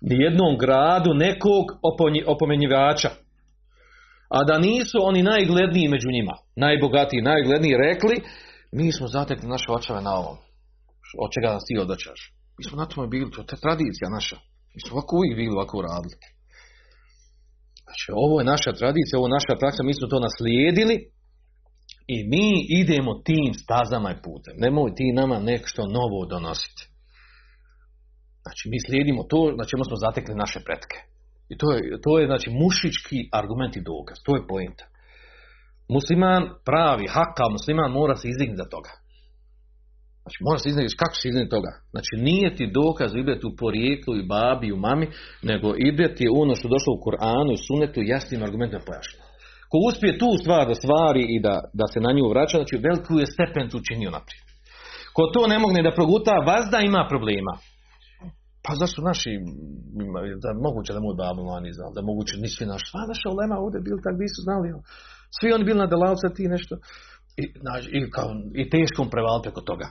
nijednom 0.00 0.58
gradu 0.58 1.14
nekog 1.14 1.64
oponji- 1.82 2.24
opomenjivača. 2.26 3.10
A 4.30 4.44
da 4.44 4.58
nisu 4.58 4.98
oni 5.02 5.22
najgledniji 5.22 5.88
među 5.88 6.08
njima, 6.10 6.32
najbogatiji, 6.56 7.22
najgledniji 7.22 7.76
rekli, 7.76 8.16
mi 8.71 8.91
smo 8.91 9.07
zatekli 9.07 9.49
naše 9.49 9.71
očeve 9.71 10.01
na 10.01 10.13
ovom. 10.15 10.37
Od 11.23 11.29
čega 11.35 11.53
nas 11.53 11.63
ti 11.67 11.77
odačaš? 11.77 12.19
Mi 12.57 12.63
smo 12.63 12.77
na 12.77 12.85
tome 12.85 13.07
bili, 13.07 13.31
to 13.31 13.41
je 13.41 13.63
tradicija 13.65 14.07
naša. 14.17 14.37
Mi 14.73 14.79
smo 14.81 14.91
ovako 14.97 15.15
uvijek 15.15 15.35
bili 15.35 15.55
ovako 15.57 15.81
radili. 15.81 16.17
Znači, 17.85 18.07
ovo 18.23 18.35
je 18.39 18.51
naša 18.53 18.71
tradicija, 18.79 19.15
ovo 19.17 19.27
je 19.27 19.37
naša 19.39 19.53
praksa, 19.61 19.83
mi 19.83 19.93
smo 19.93 20.07
to 20.07 20.19
naslijedili 20.27 20.95
i 22.15 22.17
mi 22.33 22.47
idemo 22.81 23.11
tim 23.29 23.53
stazama 23.63 24.09
i 24.11 24.21
putem. 24.25 24.53
Nemoj 24.65 24.95
ti 24.97 25.17
nama 25.21 25.37
nešto 25.39 25.81
novo 25.97 26.19
donositi. 26.33 26.83
Znači, 28.43 28.63
mi 28.71 28.77
slijedimo 28.85 29.23
to 29.23 29.39
na 29.59 29.65
čemu 29.69 29.83
smo 29.87 29.95
zatekli 30.05 30.41
naše 30.43 30.59
pretke. 30.67 30.97
I 31.51 31.57
to 31.57 31.67
je, 31.73 31.79
to 32.05 32.19
je 32.19 32.25
znači, 32.31 32.49
mušički 32.61 33.17
argument 33.39 33.73
i 33.75 33.85
dokaz. 33.91 34.17
To 34.25 34.35
je 34.35 34.47
pojenta. 34.47 34.85
Musliman 35.95 36.43
pravi, 36.65 37.05
haka, 37.15 37.45
musliman 37.55 37.91
mora 37.91 38.15
se 38.15 38.25
izdignuti 38.29 38.61
za 38.63 38.69
toga. 38.75 38.91
Znači, 40.23 40.37
mora 40.47 40.59
se 40.59 40.69
izdignuti, 40.69 41.01
kako 41.03 41.15
se 41.15 41.27
izdignuti 41.27 41.55
toga? 41.57 41.71
Znači, 41.93 42.13
nije 42.27 42.47
ti 42.57 42.73
dokaz 42.81 43.09
ibret 43.15 43.41
u 43.43 43.55
porijeklu 43.61 44.13
i 44.17 44.27
babi 44.33 44.67
i 44.67 44.75
u 44.77 44.79
mami, 44.87 45.07
nego 45.51 45.67
ibret 45.89 46.15
je 46.21 46.29
ono 46.41 46.53
što 46.55 46.73
došlo 46.75 46.91
u 46.93 47.03
Koranu 47.05 47.51
i 47.53 47.63
sunetu 47.67 47.99
jasnim 48.13 48.43
argumentom 48.47 48.81
pojašnjeno. 48.87 49.25
Ko 49.69 49.77
uspije 49.87 50.19
tu 50.21 50.29
stvar 50.41 50.63
da 50.67 50.75
stvari 50.81 51.23
i 51.35 51.37
da, 51.45 51.55
da 51.79 51.85
se 51.93 51.99
na 52.05 52.11
nju 52.15 52.25
vraća, 52.33 52.57
znači 52.57 52.75
veliku 52.87 53.13
je 53.19 53.31
stepencu 53.35 53.75
učinio 53.77 54.15
naprijed. 54.17 54.43
Ko 55.15 55.23
to 55.33 55.41
ne 55.51 55.57
mogne 55.63 55.81
da 55.87 55.97
proguta, 55.99 56.33
vazda 56.51 56.79
ima 56.79 57.01
problema. 57.11 57.53
Pa 58.69 58.75
zašto 58.81 58.99
naši, 59.01 59.31
da 60.43 60.49
moguće 60.67 60.93
da 60.93 60.99
moj 61.05 61.15
babo 61.23 61.41
mani 61.51 61.71
znao, 61.77 61.91
da 61.95 62.01
moguće 62.09 62.33
nisi 62.45 62.65
naš, 62.71 62.83
sva 62.91 63.01
naša 63.11 63.27
ulema 63.35 63.55
ovdje 63.63 63.79
bili 63.87 63.99
tak 64.05 64.15
nisu 64.23 64.39
znali. 64.47 64.67
ono. 64.75 64.83
Svi 65.35 65.53
oni 65.55 65.63
bili 65.69 65.79
na 65.83 65.91
delavca 65.93 66.27
ti 66.37 66.53
nešto. 66.55 66.73
I, 67.41 67.43
znači, 67.63 67.87
i, 67.97 67.99
kao, 68.15 68.29
i 68.61 68.63
teškom 68.73 69.07
prevaliti 69.13 69.45
preko 69.47 69.61
toga. 69.69 69.87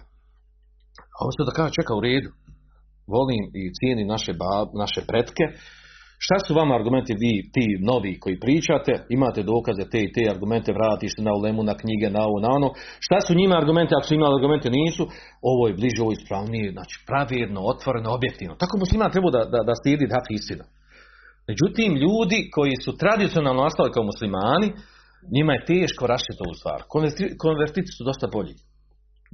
A 1.16 1.18
on 1.26 1.32
se 1.34 1.48
da 1.48 1.56
kaže, 1.58 1.78
čeka 1.78 1.92
u 1.98 2.04
redu. 2.06 2.30
Volim 3.14 3.42
i 3.60 3.62
cijenim 3.76 4.06
naše, 4.14 4.32
naše 4.82 5.00
pretke. 5.10 5.44
Šta 6.24 6.36
su 6.46 6.54
vama 6.54 6.74
argumenti 6.74 7.12
vi, 7.22 7.34
ti 7.54 7.66
novi 7.90 8.12
koji 8.22 8.40
pričate, 8.44 8.92
imate 9.16 9.40
dokaze 9.52 9.84
te 9.92 10.00
i 10.02 10.12
te 10.14 10.22
argumente, 10.34 10.72
vratiš 10.78 11.12
se 11.16 11.22
na 11.28 11.32
ulemu, 11.38 11.62
na 11.70 11.74
knjige, 11.82 12.06
na 12.16 12.20
ovo, 12.28 12.38
na 12.46 12.50
ono. 12.58 12.68
Šta 13.06 13.18
su 13.26 13.38
njima 13.40 13.54
argumente, 13.62 13.92
ako 13.94 14.06
su 14.08 14.14
imali 14.14 14.34
argumente, 14.38 14.68
nisu. 14.70 15.04
Ovo 15.50 15.62
je 15.68 15.78
bliže, 15.80 16.00
ovo 16.02 16.10
je 16.12 16.18
ispravnije, 16.20 16.66
znači 16.76 16.96
pravedno, 17.08 17.60
otvoreno, 17.72 18.08
objektivno. 18.18 18.54
Tako 18.62 18.74
musliman 18.82 19.10
treba 19.14 19.28
da, 19.36 19.42
da, 19.54 19.60
da 19.68 19.74
slijedi 19.82 20.06
da 20.12 20.20
istinu. 20.38 20.64
Međutim, 21.50 21.90
ljudi 22.04 22.38
koji 22.56 22.74
su 22.84 22.90
tradicionalno 23.02 23.62
nastali 23.62 23.94
kao 23.94 24.04
muslimani, 24.12 24.68
njima 25.36 25.52
je 25.54 25.66
teško 25.72 26.02
rašiti 26.12 26.42
ovu 26.46 26.54
stvar. 26.60 26.80
Konverti- 26.92 27.32
Konvertiti 27.44 27.90
su 27.96 28.02
dosta 28.10 28.26
bolji. 28.36 28.54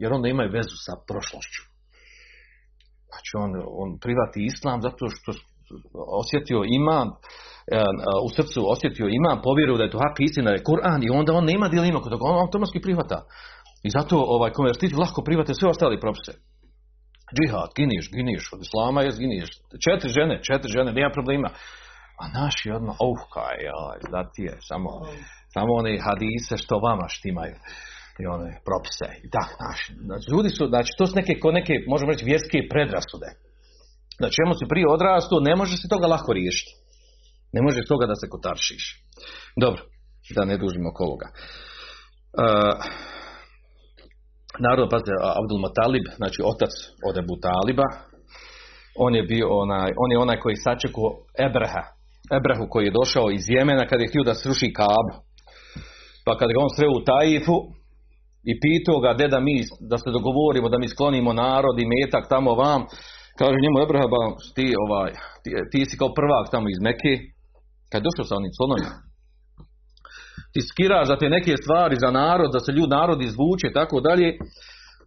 Jer 0.02 0.08
onda 0.16 0.26
imaju 0.28 0.56
vezu 0.58 0.76
sa 0.86 0.94
prošlošću. 1.08 1.62
Znači 3.10 3.30
on, 3.44 3.50
on 3.82 3.90
privati 4.04 4.38
islam 4.50 4.78
zato 4.86 5.04
što 5.16 5.30
osjetio 6.22 6.60
imam, 6.80 7.08
e, 7.08 7.14
u 8.26 8.28
srcu 8.36 8.60
osjetio 8.74 9.06
imam, 9.18 9.42
povjeruju 9.42 9.78
da 9.78 9.84
je 9.84 9.94
to 9.94 9.98
hak 9.98 10.16
istina, 10.20 10.50
da 10.50 10.56
je 10.56 10.66
Kur'an 10.70 11.00
i 11.02 11.10
onda 11.18 11.32
on 11.32 11.44
nema 11.44 11.68
dilema 11.68 12.00
kod 12.00 12.12
toga, 12.12 12.24
on 12.24 12.40
automatski 12.40 12.80
prihvata. 12.80 13.18
I 13.86 13.88
zato 13.90 14.14
ovaj 14.36 14.52
konvertiti 14.52 15.00
lahko 15.02 15.22
private 15.22 15.54
sve 15.54 15.68
ostale 15.68 16.00
propise. 16.00 16.32
Džihad, 17.36 17.70
giniš, 17.76 18.04
giniš, 18.16 18.44
od 18.54 18.60
islama 18.66 19.00
je 19.02 19.10
giniš. 19.22 19.48
Četiri 19.84 20.10
žene, 20.18 20.34
četiri 20.48 20.70
žene, 20.76 20.92
nema 20.92 21.10
problema. 21.18 21.48
A 22.22 22.24
naši 22.40 22.66
odmah, 22.76 22.96
oh, 23.06 23.20
kaj, 23.34 23.56
joj, 23.68 23.98
da 24.14 24.20
ti 24.32 24.42
je, 24.48 24.56
samo, 24.70 24.90
samo 25.54 25.70
one 25.80 25.92
hadise 26.06 26.56
što 26.64 26.74
vama 26.86 27.06
štimaju. 27.16 27.56
I 28.22 28.26
one 28.36 28.50
propise. 28.68 29.08
I 29.26 29.28
tak, 29.36 29.50
naši. 29.66 29.88
Znači, 30.08 30.26
ljudi 30.32 30.50
su, 30.56 30.62
znači, 30.72 30.90
to 30.98 31.06
su 31.06 31.14
neke, 31.20 31.32
ko 31.42 31.48
neke, 31.58 31.74
možemo 31.92 32.12
reći, 32.12 32.24
vjerske 32.24 32.58
predrasude. 32.72 33.28
Na 34.22 34.28
čemu 34.36 34.52
si 34.54 34.64
prije 34.68 34.86
odrastu, 34.96 35.40
ne 35.40 35.56
može 35.56 35.76
se 35.76 35.88
toga 35.88 36.06
lako 36.06 36.32
riješiti. 36.32 36.72
Ne 37.52 37.60
može 37.62 37.80
toga 37.88 38.06
da 38.06 38.14
se 38.14 38.26
kotaršiš. 38.28 38.84
Dobro, 39.56 39.82
da 40.36 40.44
ne 40.44 40.56
dužimo 40.56 40.88
oko 40.90 41.04
ovoga. 41.04 41.28
Uh, 42.42 42.74
naravno, 44.64 44.88
pazite, 44.88 45.12
Abdul 45.40 45.60
Matalib, 45.64 46.06
znači 46.16 46.40
otac 46.52 46.72
od 47.08 47.14
Ebu 47.22 47.36
Taliba, 47.44 47.88
on 49.04 49.14
je 49.14 49.22
bio 49.22 49.46
onaj, 49.62 49.90
on 50.02 50.12
je 50.12 50.18
onaj 50.18 50.38
koji 50.40 50.56
sačekao 50.56 51.08
Ebreha, 51.46 51.84
Ebrehu 52.36 52.66
koji 52.70 52.84
je 52.84 52.96
došao 53.00 53.30
iz 53.30 53.44
Jemena 53.48 53.86
kad 53.86 54.00
je 54.00 54.08
htio 54.08 54.22
da 54.22 54.34
sruši 54.34 54.72
Kab. 54.72 55.06
Pa 56.24 56.38
kad 56.38 56.48
ga 56.52 56.58
on 56.64 56.70
sreo 56.76 56.92
u 56.96 57.04
Tajifu 57.04 57.56
i 58.50 58.52
pitao 58.64 59.00
ga 59.00 59.12
de 59.14 59.28
da 59.28 59.40
mi, 59.40 59.56
da 59.90 59.98
se 59.98 60.10
dogovorimo, 60.10 60.68
da 60.68 60.78
mi 60.78 60.88
sklonimo 60.88 61.32
narod 61.32 61.76
i 61.78 61.90
metak 61.92 62.28
tamo 62.28 62.54
vam, 62.54 62.82
kaže 63.38 63.56
njemu 63.62 63.76
Ebreha, 63.84 64.06
ba, 64.14 64.22
ti, 64.56 64.66
ovaj, 64.84 65.10
ti, 65.42 65.50
ti 65.70 65.80
si 65.88 65.98
kao 66.00 66.10
prvak 66.18 66.46
tamo 66.52 66.66
iz 66.70 66.80
Mekke, 66.86 67.14
kad 67.90 67.98
je 68.00 68.06
došao 68.08 68.24
sa 68.28 68.34
onim 68.40 68.52
slonovima, 68.58 68.92
ti 70.52 70.60
skiraš 70.70 71.06
za 71.08 71.16
te 71.20 71.26
neke 71.36 71.52
stvari 71.62 71.96
za 72.04 72.10
narod, 72.20 72.50
da 72.52 72.60
se 72.60 72.72
ljud 72.72 72.90
narod 72.98 73.18
izvuče 73.22 73.68
tako 73.80 73.96
dalje, 74.08 74.28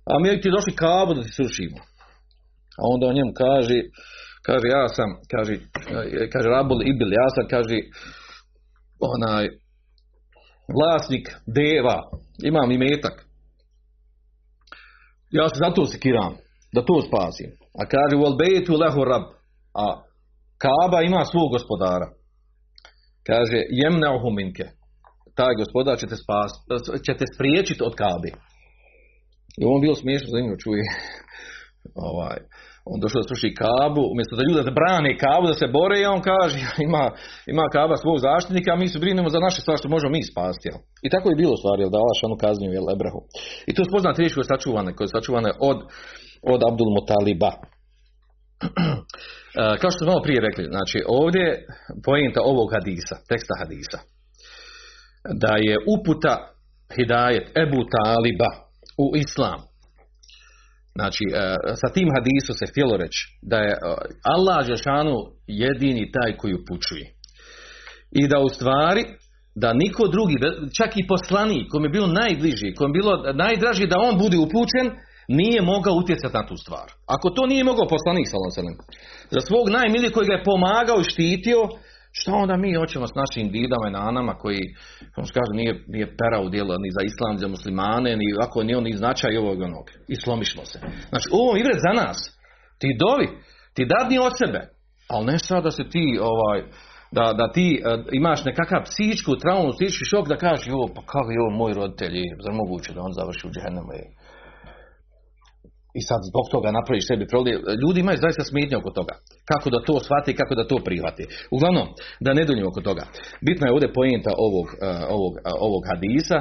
a 0.10 0.14
mi 0.20 0.42
ti 0.42 0.56
došli 0.58 0.80
kabu 0.84 1.12
da 1.14 1.22
ti 1.24 1.32
srušimo. 1.38 1.80
A 2.80 2.82
onda 2.94 3.04
on 3.08 3.16
njemu 3.16 3.34
kaže, 3.44 3.78
kaže 4.48 4.68
ja 4.78 4.86
sam, 4.96 5.10
kaže, 5.34 5.54
kaže 6.34 6.48
Rabul 6.56 6.82
Ibil, 6.92 7.12
ja 7.22 7.28
sam, 7.36 7.46
kaže, 7.54 7.78
onaj, 9.12 9.46
vlasnik 10.76 11.26
deva, 11.58 11.98
imam 12.44 12.72
i 12.72 12.78
metak. 12.78 13.26
Ja 15.32 15.50
se 15.50 15.56
zato 15.66 15.86
sekiram, 15.86 16.34
da 16.74 16.82
to 16.86 17.02
spasim. 17.08 17.50
A 17.82 17.84
kaže, 17.94 18.16
wal 18.24 18.36
bejtu 18.38 18.74
lehu 18.82 19.02
rab, 19.04 19.26
a 19.84 19.86
Kaba 20.64 21.00
ima 21.02 21.22
svog 21.26 21.48
gospodara. 21.52 22.08
Kaže, 23.30 23.60
jemnauhu 23.82 24.30
minke. 24.40 24.66
Taj 25.38 25.54
gospodar 25.62 25.98
će 26.02 26.08
te, 26.08 26.18
spas, 26.24 26.52
će 27.06 27.14
te 27.20 27.26
spriječiti 27.34 27.84
od 27.88 27.94
Kabe. 28.02 28.32
I 29.60 29.62
on 29.66 29.82
bilo 29.82 29.96
smiješno 29.96 30.28
zanimljivo 30.32 30.64
čuje. 30.66 30.84
ovaj, 32.10 32.40
on 32.92 32.98
došao 33.04 33.22
da 33.22 33.30
sluši 33.30 33.58
Kabu, 33.62 34.04
umjesto 34.14 34.34
da 34.36 34.44
ljudi 34.44 34.68
da 34.70 34.80
brane 34.82 35.12
Kabu, 35.24 35.46
da 35.52 35.58
se 35.62 35.68
bore, 35.78 35.98
on 36.16 36.22
kaže, 36.32 36.60
ima, 36.88 37.04
ima 37.54 37.66
Kaba 37.76 37.96
svog 38.04 38.18
zaštitnika, 38.28 38.70
a 38.72 38.82
mi 38.82 38.88
se 38.92 39.02
brinemo 39.04 39.30
za 39.36 39.40
naše 39.46 39.60
stvari 39.62 39.82
što 39.82 39.94
možemo 39.96 40.12
mi 40.16 40.30
spasti. 40.32 40.66
Jel? 40.70 40.80
I 41.06 41.08
tako 41.14 41.26
je 41.30 41.40
bilo 41.42 41.54
u 41.56 41.62
stvari, 41.62 41.80
jel, 41.82 41.92
da 41.94 41.98
Allah 42.02 42.18
šanu 42.22 42.38
kaznju, 42.46 42.68
jel, 42.78 42.88
Ebrahu. 42.96 43.22
I 43.68 43.72
to 43.74 43.80
je 43.82 43.90
spoznat 43.92 44.20
riječ 44.20 44.34
koje 44.34 44.44
je 44.46 44.52
sačuvane, 44.54 44.90
koje 44.96 45.06
je 45.06 45.16
sačuvane 45.18 45.52
od, 45.70 45.78
od 46.42 46.62
Abdul 46.70 46.92
Mutaliba. 46.96 47.52
E, 47.56 47.58
Kao 49.80 49.92
što 49.92 50.00
smo 50.00 50.08
malo 50.08 50.24
prije 50.24 50.42
rekli, 50.42 50.64
znači 50.76 50.98
ovdje 51.08 51.42
je 51.42 51.66
pojenta 52.06 52.40
ovog 52.44 52.68
hadisa, 52.74 53.16
teksta 53.30 53.54
hadisa, 53.62 54.00
da 55.44 55.54
je 55.68 55.76
uputa 55.96 56.34
hidajet 56.96 57.46
Ebu 57.64 57.82
Taliba 57.94 58.50
u 58.98 59.08
islam. 59.26 59.60
Znači, 60.98 61.24
e, 61.34 61.56
sa 61.82 61.88
tim 61.94 62.10
hadisom 62.16 62.56
se 62.56 62.66
htjelo 62.72 62.98
reći 62.98 63.22
da 63.42 63.58
je 63.58 63.72
e, 63.72 63.78
Allah 64.36 64.66
Žešanu 64.66 65.16
jedini 65.48 66.12
taj 66.12 66.38
koji 66.38 66.54
upućuje. 66.54 67.06
I 68.12 68.28
da 68.28 68.40
u 68.40 68.50
stvari, 68.50 69.04
da 69.56 69.74
niko 69.74 70.08
drugi, 70.08 70.36
čak 70.78 70.98
i 70.98 71.08
poslanik, 71.08 71.70
kom 71.72 71.84
je 71.84 71.90
bilo 71.90 72.08
najbliži, 72.08 72.76
kom 72.78 72.90
je 72.90 73.00
bilo 73.00 73.34
najdraži 73.34 73.88
da 73.88 74.00
on 74.00 74.18
bude 74.18 74.38
upućen, 74.38 74.86
nije 75.28 75.62
mogao 75.62 75.94
utjecati 75.94 76.38
na 76.38 76.48
tu 76.48 76.58
stvar. 76.58 76.88
Ako 77.16 77.30
to 77.30 77.46
nije 77.46 77.64
mogao 77.64 77.88
poslanik, 77.88 78.28
sallam, 78.28 78.76
za 79.36 79.42
svog 79.48 79.70
najmilijeg 79.70 80.14
koji 80.14 80.28
ga 80.28 80.34
je 80.34 80.48
pomagao 80.52 81.00
i 81.00 81.10
štitio, 81.12 81.62
šta 82.12 82.32
onda 82.34 82.58
mi 82.58 82.80
hoćemo 82.82 83.08
s 83.08 83.16
našim 83.22 83.52
didama 83.52 83.88
i 83.88 83.98
nanama 84.02 84.34
koji, 84.44 84.62
kako 85.14 85.28
se 85.28 85.34
kaže, 85.34 85.52
nije, 85.54 85.74
nije 85.88 86.08
pera 86.20 86.40
u 86.46 86.50
dijelu 86.50 86.74
ni 86.86 86.92
za 86.98 87.02
islam, 87.12 87.38
za 87.38 87.48
muslimane, 87.48 88.12
ni 88.22 88.26
ako 88.46 88.64
ni 88.64 88.76
on 88.76 88.84
ni 88.84 88.94
značaj 89.02 89.38
ovog 89.38 89.62
onog. 89.62 89.86
I 90.08 90.16
slomišmo 90.16 90.66
se. 90.66 90.80
Znači, 91.10 91.28
ovo 91.32 91.56
je 91.56 91.64
za 91.86 91.94
nas. 92.02 92.18
Ti 92.80 92.90
dovi, 93.04 93.28
ti 93.76 93.86
dadni 93.94 94.18
od 94.20 94.34
sebe, 94.42 94.62
ali 95.14 95.26
ne 95.26 95.40
sad 95.40 95.64
da 95.64 95.72
se 95.72 95.84
ti, 95.90 96.20
ovaj, 96.22 96.60
da, 97.12 97.34
da 97.40 97.52
ti 97.52 97.68
uh, 97.82 98.06
imaš 98.12 98.46
nekakav 98.46 98.82
psihičku 98.84 99.36
traumu, 99.36 99.72
psihički 99.74 100.06
šok 100.06 100.28
da 100.28 100.38
kažeš, 100.38 100.68
jo, 100.68 100.82
pa 100.96 101.02
kako 101.02 101.32
je 101.32 101.42
ovo 101.42 101.58
moj 101.58 101.74
roditelj, 101.74 102.16
zar 102.44 102.54
moguće 102.54 102.94
da 102.94 103.02
on 103.02 103.14
završi 103.20 103.48
u 103.48 103.52
džehennemu. 103.54 103.92
I 106.00 106.02
sad 106.10 106.22
zbog 106.30 106.46
toga 106.54 106.78
napraviš 106.78 107.08
sebi 107.08 107.26
problem. 107.34 107.56
Ljudi 107.82 108.00
imaju 108.00 108.18
zaista 108.26 108.44
smetnje 108.44 108.78
oko 108.78 108.92
toga. 109.00 109.14
Kako 109.52 109.68
da 109.74 109.86
to 109.88 109.96
shvati, 110.06 110.38
kako 110.40 110.54
da 110.60 110.70
to 110.72 110.78
prihvati. 110.88 111.24
Uglavnom, 111.56 111.88
da 112.26 112.32
ne 112.38 112.44
duljimo 112.46 112.70
oko 112.70 112.82
toga. 112.90 113.04
Bitna 113.48 113.66
je 113.68 113.74
ovdje 113.76 113.96
pojenta 113.98 114.32
ovog, 114.48 114.68
ovog, 115.16 115.34
ovog 115.68 115.82
hadisa 115.92 116.38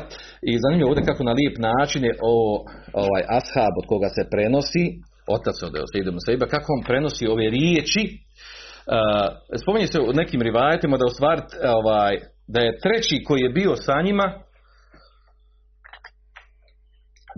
i 0.51 0.53
zanimljivo 0.63 0.91
ovdje 0.91 1.09
kako 1.11 1.23
na 1.25 1.35
lijep 1.39 1.57
način 1.69 2.03
je 2.09 2.15
ovo, 2.33 2.53
ovaj 3.05 3.23
ashab 3.39 3.75
od 3.81 3.87
koga 3.91 4.09
se 4.17 4.23
prenosi, 4.33 4.85
otac 5.37 5.57
od 5.67 5.73
ibn 6.01 6.19
Sejba, 6.27 6.47
kako 6.55 6.69
on 6.77 6.83
prenosi 6.89 7.25
ove 7.35 7.47
riječi. 7.57 8.03
Spominje 9.63 9.87
se 9.87 9.99
u 10.01 10.13
nekim 10.13 10.41
rivajetima 10.49 10.97
da 10.97 11.05
u 11.07 11.15
ovaj, 11.81 12.15
da 12.55 12.61
je 12.61 12.79
treći 12.85 13.25
koji 13.27 13.41
je 13.43 13.57
bio 13.59 13.73
sa 13.77 14.03
njima 14.07 14.27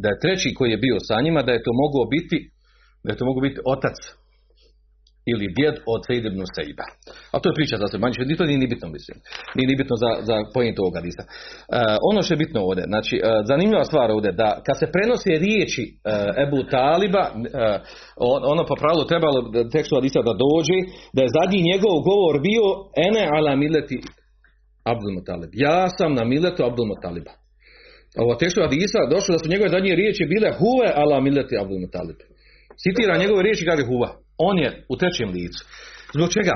da 0.02 0.08
je 0.08 0.20
treći 0.22 0.54
koji 0.58 0.70
je 0.70 0.82
bio 0.86 0.96
sa 1.08 1.16
njima, 1.24 1.40
da 1.42 1.52
je 1.52 1.64
to 1.66 1.72
mogao 1.82 2.04
biti 2.14 2.38
da 3.04 3.08
je 3.12 3.18
to 3.18 3.24
mogao 3.28 3.42
biti 3.48 3.60
otac 3.74 3.98
ili 5.32 5.46
djed 5.58 5.74
od 5.92 6.00
Sejid 6.06 6.24
ibn 6.30 6.42
Sejba. 6.54 6.86
A 7.34 7.36
to 7.40 7.46
je 7.48 7.58
priča 7.58 7.76
za 7.82 7.86
se 7.90 7.98
manje, 7.98 8.36
to 8.38 8.44
nije 8.50 8.58
ni 8.64 8.72
bitno, 8.72 8.88
mislim. 8.96 9.16
Nije 9.56 9.66
ni 9.70 9.76
bitno 9.80 9.94
za, 10.04 10.10
za 10.28 10.36
pojent 10.54 10.76
ovog 10.78 10.94
hadisa. 10.98 11.22
E, 11.24 11.28
ono 12.10 12.18
što 12.22 12.32
je 12.34 12.42
bitno 12.44 12.60
ovdje, 12.68 12.84
znači, 12.92 13.14
e, 13.18 13.22
zanimljiva 13.50 13.84
stvar 13.90 14.08
ovdje, 14.16 14.30
da 14.42 14.48
kad 14.66 14.76
se 14.80 14.86
prenose 14.94 15.30
riječi 15.46 15.84
e, 15.88 15.94
Ebu 16.44 16.60
Taliba, 16.74 17.24
e, 17.28 17.32
on- 18.32 18.44
ono 18.52 18.62
po 18.70 18.74
pravilu 18.82 19.04
trebalo 19.12 19.38
tekstu 19.74 19.94
hadisa 19.98 20.20
da 20.28 20.34
dođe, 20.46 20.78
da 21.14 21.20
je 21.22 21.34
zadnji 21.38 21.68
njegov 21.70 21.94
govor 22.10 22.34
bio 22.48 22.64
ene 23.06 23.22
ala 23.36 23.52
mileti 23.64 23.96
Abdul 24.92 25.12
Mutalib. 25.16 25.50
Ja 25.66 25.80
sam 25.96 26.10
na 26.18 26.24
miletu 26.32 26.60
Abdul 26.68 26.86
Mutaliba. 26.92 27.32
Ovo 28.22 28.32
tekstu 28.40 28.60
hadisa 28.64 29.00
došlo 29.14 29.30
da 29.34 29.38
su 29.38 29.52
njegove 29.52 29.74
zadnje 29.76 29.94
riječi 30.00 30.30
bile 30.34 30.48
huve 30.58 30.88
ala 31.02 31.16
mileti 31.20 31.58
Abdul 31.62 31.80
Mutalib. 31.84 32.18
Citira 32.82 33.22
njegove 33.22 33.40
riječi 33.42 33.68
kaže 33.70 33.84
huva. 33.90 34.10
On 34.48 34.56
je 34.64 34.70
u 34.92 34.94
trećem 35.00 35.28
licu. 35.36 35.62
Zbog 36.16 36.28
čega? 36.36 36.54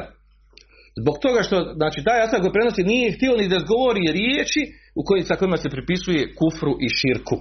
Zbog 1.01 1.17
toga 1.25 1.41
što, 1.47 1.57
znači, 1.81 1.99
taj 2.07 2.21
asad 2.23 2.41
koji 2.41 2.57
prenosi 2.57 2.83
nije 2.93 3.15
htio 3.17 3.33
ni 3.37 3.49
da 3.49 3.57
izgovori 3.57 4.15
riječi 4.19 4.63
u 4.99 5.03
kojim 5.07 5.25
sa 5.25 5.35
kojima 5.39 5.57
se 5.57 5.75
pripisuje 5.75 6.23
kufru 6.39 6.73
i 6.87 6.89
širku. 6.99 7.37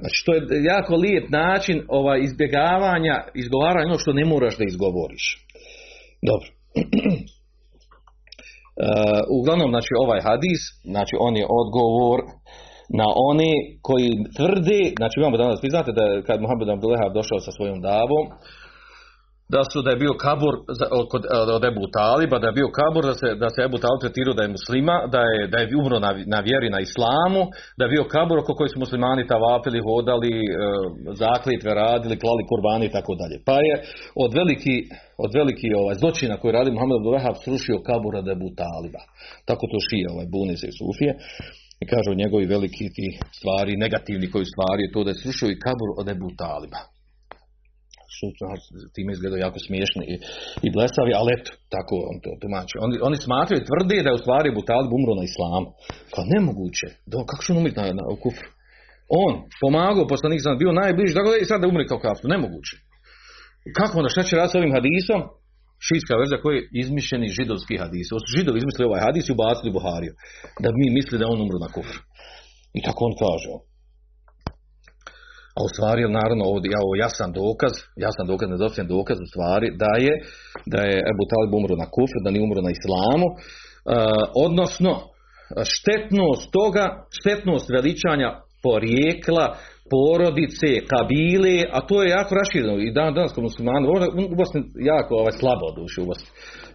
Znači, 0.00 0.18
to 0.26 0.30
je 0.34 0.40
jako 0.74 0.94
lijep 1.04 1.26
način 1.42 1.76
ovaj, 1.88 2.18
izbjegavanja, 2.28 3.16
izgovaranja 3.42 3.86
onog 3.88 4.00
što 4.00 4.12
ne 4.12 4.24
moraš 4.24 4.54
da 4.58 4.64
izgovoriš. 4.64 5.24
Dobro. 6.28 6.48
E, 8.76 8.86
uglavnom, 9.38 9.70
znači, 9.70 9.92
ovaj 10.04 10.20
hadis, 10.28 10.62
znači, 10.84 11.14
on 11.18 11.36
je 11.36 11.46
odgovor 11.62 12.20
na 13.00 13.06
one 13.30 13.52
koji 13.82 14.10
tvrde, 14.36 14.80
znači 14.98 15.14
imamo 15.20 15.36
danas, 15.36 15.58
vi 15.62 15.70
znate 15.70 15.92
da 15.92 16.02
je 16.02 16.22
kad 16.22 16.40
Muhammed 16.40 16.68
Abdullah 16.68 17.12
došao 17.14 17.38
sa 17.46 17.52
svojom 17.52 17.80
davom, 17.80 18.24
da 19.54 19.60
su 19.70 19.78
da 19.82 19.90
je 19.90 20.02
bio 20.04 20.14
kabur 20.26 20.54
od, 21.00 21.22
od 21.56 21.64
Ebu 21.70 21.84
Taliba, 21.96 22.36
da 22.38 22.46
je 22.48 22.58
bio 22.60 22.70
kabur, 22.80 23.02
da 23.10 23.14
se, 23.20 23.28
da 23.42 23.48
se 23.54 23.60
Ebu 23.68 23.78
Talib 23.82 24.00
tretirao 24.04 24.34
da 24.38 24.42
je 24.42 24.54
muslima, 24.56 24.96
da 25.14 25.22
je, 25.32 25.40
da 25.52 25.56
je 25.58 25.76
umro 25.80 25.98
na, 26.06 26.10
na 26.34 26.38
vjeri 26.48 26.68
na 26.76 26.80
islamu, 26.88 27.42
da 27.78 27.82
je 27.84 27.94
bio 27.94 28.04
kabur 28.14 28.36
oko 28.38 28.52
koji 28.58 28.70
su 28.72 28.78
muslimani 28.84 29.30
tavapili, 29.32 29.84
hodali, 29.88 30.32
e, 30.42 30.44
zakljetve 31.22 31.70
radili, 31.82 32.20
klali 32.22 32.42
kurbani 32.50 32.84
i 32.86 32.94
tako 32.96 33.12
dalje. 33.20 33.36
Pa 33.48 33.56
je 33.66 33.74
od 34.24 34.30
veliki, 34.38 34.76
od 35.24 35.30
veliki 35.38 35.68
ovaj, 35.80 35.94
zločina 36.02 36.34
koji 36.40 36.56
radi 36.58 36.70
Muhammed 36.70 36.96
Abdul 36.98 37.16
Wahab 37.16 37.36
srušio 37.44 37.84
kabur 37.88 38.12
od 38.20 38.26
Ebu 38.34 38.48
Taliba. 38.60 39.02
Tako 39.48 39.64
to 39.72 39.78
šije, 39.88 40.06
ovaj, 40.14 40.26
buni 40.34 40.54
se 40.60 40.66
i 40.70 40.76
sufije. 40.80 41.12
I 41.82 41.84
kažu 41.92 42.20
njegovi 42.22 42.46
veliki 42.54 42.86
ti 42.96 43.08
stvari, 43.38 43.82
negativni 43.84 44.30
koji 44.30 44.46
stvari, 44.52 44.80
je 44.82 44.92
to 44.92 45.04
da 45.04 45.10
je 45.10 45.22
srušio 45.22 45.48
i 45.50 45.60
kabur 45.64 45.90
od 46.00 46.06
Ebu 46.14 46.28
Taliba 46.40 46.82
time 48.94 49.10
izgledaju 49.12 49.40
jako 49.46 49.58
smiješni 49.66 50.04
i, 50.12 50.14
i 50.66 50.68
blesavi, 50.74 51.12
ali 51.20 51.28
eto, 51.36 51.50
tako 51.74 51.94
on 52.10 52.16
to 52.24 52.30
tumači. 52.42 52.74
Oni, 52.84 52.94
oni 53.08 53.16
smatraju, 53.26 53.68
tvrde 53.68 53.96
da 54.02 54.08
je 54.10 54.18
u 54.18 54.22
stvari 54.24 54.46
Abu 54.50 54.62
Talib 54.70 54.90
umro 54.98 55.14
na 55.20 55.24
islamu. 55.30 55.68
Kao 56.14 56.24
nemoguće. 56.34 56.86
Da, 57.10 57.16
kako 57.30 57.42
će 57.44 57.50
on 57.52 57.58
umriti 57.60 57.78
na, 57.80 57.84
na, 57.98 58.04
kufru? 58.24 58.48
On 59.24 59.34
pomagao 59.62 60.10
poslanik 60.12 60.40
sam 60.42 60.62
bio 60.62 60.72
najbliži, 60.82 61.16
tako 61.18 61.30
da 61.32 61.36
i 61.38 61.50
sad 61.50 61.58
da 61.60 61.70
umre 61.72 61.84
kao 61.90 61.98
kafir. 62.06 62.26
Nemoguće. 62.34 62.74
Kako 63.78 63.92
onda, 63.98 64.08
šta 64.14 64.22
će 64.26 64.36
raditi 64.36 64.54
s 64.54 64.58
ovim 64.60 64.72
hadisom? 64.76 65.20
Šijska 65.86 66.14
verzija 66.20 66.42
koji 66.42 66.54
je 66.56 66.68
izmišljeni 66.82 67.34
židovski 67.38 67.74
hadis. 67.82 68.06
Ovo 68.12 68.20
su 68.22 68.34
židovi 68.36 68.58
izmislili 68.58 68.88
ovaj 68.88 69.04
hadis 69.06 69.24
i 69.28 69.34
ubacili 69.36 69.74
Buhariju. 69.78 70.14
Da 70.64 70.68
mi 70.78 70.86
mislili 70.98 71.20
da 71.20 71.30
on 71.32 71.40
umro 71.44 71.58
na 71.64 71.70
kufru. 71.76 72.00
I 72.78 72.80
tako 72.86 73.00
on 73.08 73.14
kaže. 73.24 73.48
A 75.56 75.58
u 75.66 75.68
stvari, 75.72 76.00
naravno, 76.20 76.44
ovdje 76.52 76.68
ja, 76.74 76.80
ovo 76.86 76.94
jasan 77.04 77.30
dokaz, 77.42 77.74
jasan 78.06 78.26
dokaz, 78.32 78.46
nedosljedan 78.48 78.90
dokaz 78.96 79.16
u 79.24 79.30
stvari 79.32 79.66
da 79.82 79.92
je, 80.04 80.14
da 80.72 80.80
je 80.88 80.96
Ebu 81.12 81.24
Talib 81.30 81.52
umro 81.60 81.74
na 81.82 81.88
kufru, 81.96 82.18
da 82.24 82.30
nije 82.30 82.46
umro 82.48 82.60
na 82.66 82.72
islamu, 82.78 83.28
e, 83.30 83.36
odnosno 84.46 84.92
štetnost 85.76 86.44
toga, 86.58 86.84
štetnost 87.18 87.66
veličanja 87.76 88.28
porijekla, 88.66 89.44
porodice, 89.92 90.70
kabile, 90.92 91.56
a 91.76 91.78
to 91.88 91.96
je 92.02 92.08
jako 92.18 92.32
rašireno 92.40 92.76
i 92.80 92.92
dan 92.98 93.14
danas 93.14 93.32
kod 93.32 93.44
muslimana, 93.48 93.88
u 94.32 94.36
Bosni 94.40 94.60
jako 94.92 95.12
ovaj, 95.22 95.34
slabo 95.40 95.66
duše 95.80 95.98
u 96.00 96.06
Bosni. 96.10 96.28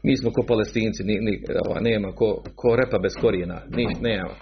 Mi 0.07 0.13
smo 0.19 0.29
ko 0.35 0.41
palestinci, 0.51 1.01
ni, 1.09 1.15
ni, 1.25 1.33
ovaj, 1.65 1.81
nema 1.89 2.09
ko, 2.19 2.27
ko 2.59 2.69
repa 2.79 2.97
bez 3.05 3.13
korijena, 3.23 3.57
ni, 3.77 3.85
nema. 4.09 4.33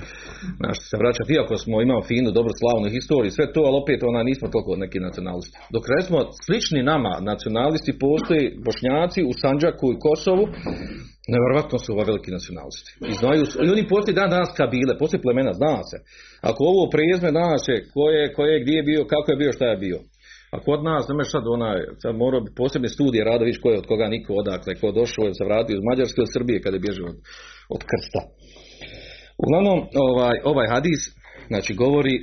Znaš, 0.59 0.77
se 0.89 0.95
vraćati, 1.01 1.33
iako 1.33 1.55
smo 1.63 1.75
imamo 1.81 2.03
finu, 2.11 2.29
dobro 2.37 2.51
slavnu 2.61 2.87
historiju, 2.97 3.31
sve 3.37 3.45
to, 3.53 3.61
ali 3.67 3.75
opet 3.83 3.99
ona 4.03 4.21
nismo 4.29 4.47
toliko 4.53 4.71
neki 4.83 4.99
nacionalisti. 5.07 5.57
Dok 5.75 5.83
recimo 5.95 6.19
slični 6.45 6.81
nama 6.93 7.13
nacionalisti 7.31 7.99
postoji 8.05 8.45
bošnjaci 8.65 9.19
u 9.29 9.31
Sanđaku 9.41 9.87
i 9.91 9.99
Kosovu, 10.05 10.45
nevjerojatno 11.33 11.77
su 11.79 11.89
ova 11.93 12.03
veliki 12.09 12.31
nacionalisti. 12.37 12.91
I 13.11 13.13
znaju, 13.21 13.41
i 13.65 13.69
oni 13.75 13.91
postoji 13.93 14.19
dan 14.19 14.29
danas 14.35 14.51
kabile, 14.59 14.99
postoji 15.01 15.23
plemena, 15.25 15.53
zna 15.61 15.75
se. 15.89 15.97
Ako 16.49 16.61
ovo 16.71 16.83
prijezme 16.93 17.29
danas 17.41 17.63
je 17.71 17.77
ko 17.93 18.03
je, 18.15 18.23
ko 18.35 18.41
je, 18.49 18.55
gdje 18.61 18.75
je 18.77 18.87
bio, 18.91 19.01
kako 19.13 19.27
je 19.31 19.41
bio, 19.41 19.51
šta 19.57 19.65
je 19.65 19.77
bio. 19.85 19.99
A 20.53 20.57
kod 20.67 20.79
nas, 20.83 21.03
ne 21.19 21.25
sad 21.33 21.43
onaj, 21.55 21.79
sad 22.01 22.15
morao 22.15 22.41
bi 22.45 22.51
posebne 22.61 22.89
studije 22.89 23.23
rada, 23.23 23.43
viš 23.45 23.59
ko 23.61 23.67
je 23.69 23.77
od 23.81 23.87
koga 23.91 24.07
niko 24.07 24.33
odakle, 24.33 24.75
ko 24.81 24.91
došao, 24.99 25.25
je 25.25 25.33
se 25.33 25.45
vratio 25.49 25.75
iz 25.75 25.83
Mađarske 25.89 26.21
od 26.21 26.33
Srbije 26.35 26.61
kada 26.61 26.75
je 26.75 26.85
bježao 26.85 27.07
od, 27.13 27.17
od 27.75 27.81
krsta. 27.89 28.21
Uglavnom, 29.43 29.79
ovaj, 30.09 30.37
ovaj 30.51 30.67
hadis, 30.73 31.01
znači 31.51 31.73
govori 31.73 32.15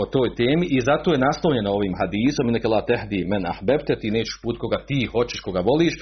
o 0.00 0.04
toj 0.14 0.28
temi 0.34 0.66
i 0.76 0.80
zato 0.80 1.12
je 1.12 1.24
naslonjena 1.28 1.70
ovim 1.70 1.94
hadisom 2.00 2.48
i 2.48 2.52
neka 2.56 2.68
la 2.68 2.82
tehdi 2.90 3.24
men 3.32 3.44
ahbebte, 3.46 3.92
ti 4.00 4.10
nećeš 4.10 4.36
put 4.42 4.56
koga 4.58 4.78
ti 4.88 5.08
hoćeš, 5.12 5.40
koga 5.40 5.60
voliš, 5.60 5.94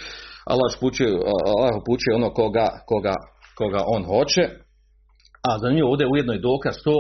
Allah 0.53 0.71
upućuje, 0.77 1.11
Allah 1.57 1.75
upućuje 1.83 2.15
ono 2.21 2.31
koga, 2.41 2.67
koga, 2.91 3.15
koga 3.59 3.81
on 3.87 4.03
hoće, 4.05 4.43
a 5.49 5.51
za 5.63 5.69
nju 5.71 5.85
ovdje 5.87 6.07
ujedno 6.13 6.33
je 6.33 6.47
dokaz 6.51 6.75
to 6.85 6.97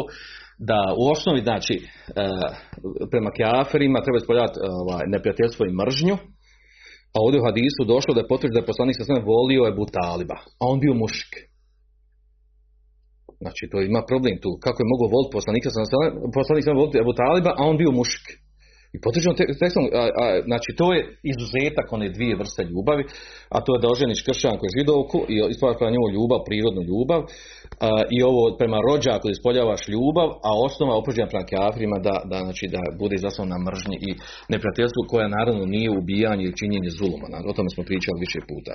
da 0.70 0.80
u 1.00 1.02
osnovi, 1.14 1.40
znači, 1.48 1.74
e, 1.82 2.24
prema 3.12 3.30
kjaferima 3.36 4.04
treba 4.04 4.18
ispoljavati 4.18 4.58
ovaj, 4.80 5.04
neprijateljstvo 5.14 5.62
i 5.66 5.76
mržnju, 5.80 6.16
a 7.14 7.16
ovdje 7.24 7.40
u 7.40 7.46
hadisu 7.48 7.80
došlo 7.92 8.14
da 8.14 8.20
je 8.20 8.30
potvrđeno 8.32 8.56
da 8.56 8.62
je 8.62 8.70
poslanik 8.72 8.96
sa 8.96 9.04
sve 9.04 9.18
volio 9.32 9.62
je 9.68 9.76
Taliba, 9.98 10.36
a 10.60 10.62
on 10.72 10.78
bio 10.84 10.94
mušik. 11.02 11.32
Znači, 13.42 13.62
to 13.70 13.76
ima 13.80 14.02
problem 14.10 14.34
tu. 14.42 14.50
Kako 14.64 14.78
je 14.80 14.92
mogao 14.92 15.14
voliti 15.14 15.34
poslanika 15.38 15.68
sa 15.70 15.80
poslanik 16.38 16.64
sam 16.64 16.80
voliti 16.80 17.00
Ebu 17.02 17.12
Taliba, 17.20 17.50
a 17.58 17.62
on 17.70 17.76
bio 17.82 17.92
mušik. 18.00 18.26
I 18.94 18.96
potvrđeno 19.04 19.34
te, 19.38 19.44
tekstom, 19.62 19.84
a, 20.00 20.04
a, 20.22 20.26
znači 20.48 20.70
to 20.78 20.86
je 20.94 21.00
izuzetak 21.32 21.86
one 21.96 22.06
dvije 22.16 22.34
vrste 22.42 22.62
ljubavi, 22.72 23.04
a 23.54 23.56
to 23.64 23.70
je 23.74 23.82
da 23.82 23.92
oženiš 23.94 24.24
kršćanku 24.26 24.62
i 24.66 24.74
židovku 24.76 25.18
i 25.32 25.34
ispravljaš 25.52 25.78
prema 25.78 25.94
njemu 25.94 26.08
ljubav, 26.16 26.40
prirodnu 26.48 26.82
ljubav, 26.90 27.20
a, 27.86 27.88
i 28.16 28.18
ovo 28.30 28.42
prema 28.60 28.78
rođaku 28.88 29.24
da 29.26 29.34
ispoljavaš 29.36 29.82
ljubav, 29.94 30.28
a 30.48 30.50
osnova 30.66 30.94
opođenja 31.00 31.32
prema 31.32 31.50
kafirima 31.54 31.98
da, 32.06 32.16
da, 32.30 32.38
znači, 32.46 32.64
da 32.74 32.80
bude 33.02 33.16
zasnovana 33.24 33.56
na 33.56 33.64
mržnji 33.66 33.96
i 34.08 34.10
neprijateljstvu 34.52 35.02
koja 35.12 35.34
naravno 35.38 35.64
nije 35.74 35.88
ubijanje 36.00 36.42
ili 36.44 36.58
činjenje 36.60 36.90
zuluma. 36.98 37.26
O 37.50 37.56
tome 37.56 37.70
smo 37.74 37.82
pričali 37.90 38.24
više 38.26 38.40
puta. 38.50 38.74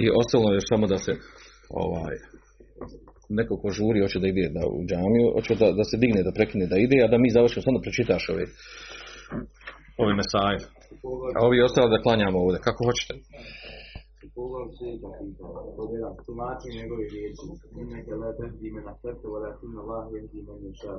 I 0.00 0.02
ostalo 0.20 0.46
je 0.54 0.68
samo 0.70 0.84
da 0.92 0.98
se 1.04 1.12
ovaj, 1.84 2.14
neko 3.38 3.54
ko 3.62 3.68
žuri 3.78 4.02
hoće 4.04 4.18
da 4.22 4.28
ide 4.28 4.44
da 4.56 4.62
u 4.76 4.78
džamiju, 4.88 5.26
hoće 5.36 5.54
da, 5.62 5.68
da 5.78 5.84
se 5.90 5.96
digne, 6.02 6.20
da 6.26 6.36
prekine 6.38 6.64
da 6.72 6.76
ide, 6.84 6.96
a 7.04 7.10
da 7.12 7.18
mi 7.18 7.34
završimo, 7.36 7.62
samo 7.62 7.78
da 7.78 7.86
prečitaš 7.86 8.24
ove, 8.32 8.44
ove 10.02 10.12
mesaje. 10.22 10.58
A 11.36 11.38
ovi 11.46 11.56
ostali 11.66 11.92
da 11.94 12.02
klanjamo 12.04 12.38
ovdje, 12.44 12.58
kako 12.66 12.80
hoćete. 12.88 13.14
Riječi. 17.12 17.46
Srce, 19.02 19.26
Allah 19.82 20.02
ješa. 20.66 20.94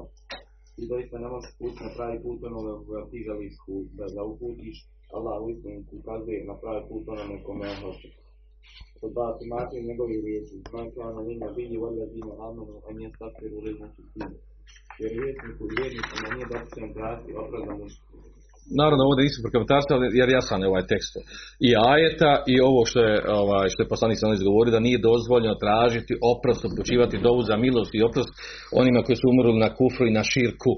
Ti 0.75 0.83
doista 0.91 1.17
ne 1.23 1.27
možeš 1.33 1.51
put 1.59 1.73
na 1.85 1.89
pravi 1.95 2.17
put 2.23 2.39
onome 2.49 2.71
koga 2.85 3.01
ti 3.11 3.17
želiš 3.27 3.55
put, 3.65 3.85
da 3.99 4.05
ga 4.15 4.21
uputiš. 4.31 4.77
Allah 5.17 5.35
u 5.43 5.49
istinu 5.53 5.79
ti 5.87 5.93
ukazuje 6.01 6.39
na 6.49 6.55
pravi 6.61 6.81
put 6.89 7.03
onome 7.13 7.35
kome 7.45 7.65
on 7.73 7.77
hoće. 7.83 8.09
Pod 8.99 9.11
dva, 9.15 9.27
tumači 9.37 9.87
njegovi 9.89 10.17
riječi. 10.25 10.55
Man 10.73 10.87
kana 10.95 11.21
linja 11.27 11.49
bili 11.55 11.77
wala 11.83 12.05
dina 12.13 12.33
amanu, 12.47 12.75
a 12.87 12.89
nije 12.97 13.09
stakfiru 13.15 13.57
lezna 13.65 13.87
čistinu. 13.95 14.35
Jer 15.01 15.11
i 15.17 15.17
vjernicima 15.77 16.27
nije 16.35 16.47
dopušten 16.51 16.89
tražiti 16.97 17.31
opravda 17.43 17.73
mušku. 17.81 18.03
Naravno, 18.81 19.03
ovdje 19.09 19.23
nisu 19.23 19.43
prokomentarstva, 19.45 19.95
jer 20.19 20.27
jasan 20.29 20.61
je 20.61 20.71
ovaj 20.71 20.85
tekst. 20.91 21.13
I 21.67 21.69
ajeta 21.93 22.31
i 22.53 22.55
ovo 22.69 22.81
što 22.89 22.99
je, 23.07 23.15
ovaj, 23.41 23.67
što 23.71 23.79
je 23.83 23.91
poslanik 23.93 24.17
sam 24.19 24.33
izgovorio, 24.33 24.75
da 24.75 24.85
nije 24.87 25.05
dozvoljeno 25.09 25.55
tražiti 25.65 26.13
oprost, 26.33 26.61
upućivati 26.65 27.23
dovu 27.27 27.41
za 27.49 27.55
milost 27.65 27.91
i 27.95 28.05
oprost 28.09 28.31
onima 28.81 28.99
koji 29.05 29.15
su 29.19 29.25
umrli 29.29 29.63
na 29.65 29.69
kufru 29.79 30.03
i 30.07 30.15
na 30.17 30.23
širku. 30.31 30.73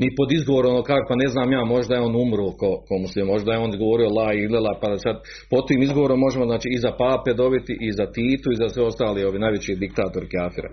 ni 0.00 0.08
pod 0.16 0.28
izgovorom 0.32 0.72
ono 0.74 0.82
kako, 0.82 1.12
ne 1.22 1.28
znam 1.34 1.52
ja, 1.52 1.62
možda 1.64 1.94
je 1.94 2.00
on 2.08 2.14
umro 2.24 2.46
ko, 2.60 2.70
ko 2.86 2.94
muslim, 3.04 3.26
možda 3.26 3.52
je 3.52 3.62
on 3.64 3.72
govorio 3.82 4.08
la 4.18 4.28
i 4.32 4.48
lela, 4.54 4.72
pa 4.80 4.86
sad 5.06 5.16
pod 5.50 5.62
tim 5.68 5.82
izgovorom 5.82 6.18
možemo 6.26 6.44
znači 6.50 6.68
i 6.76 6.78
za 6.84 6.92
pape 7.02 7.32
dobiti, 7.42 7.72
i 7.86 7.88
za 7.98 8.06
Titu, 8.14 8.48
i 8.50 8.60
za 8.62 8.68
sve 8.68 8.82
ostali 8.90 9.24
ovi 9.24 9.38
najveći 9.38 9.80
diktatori 9.84 10.28
kafira. 10.34 10.70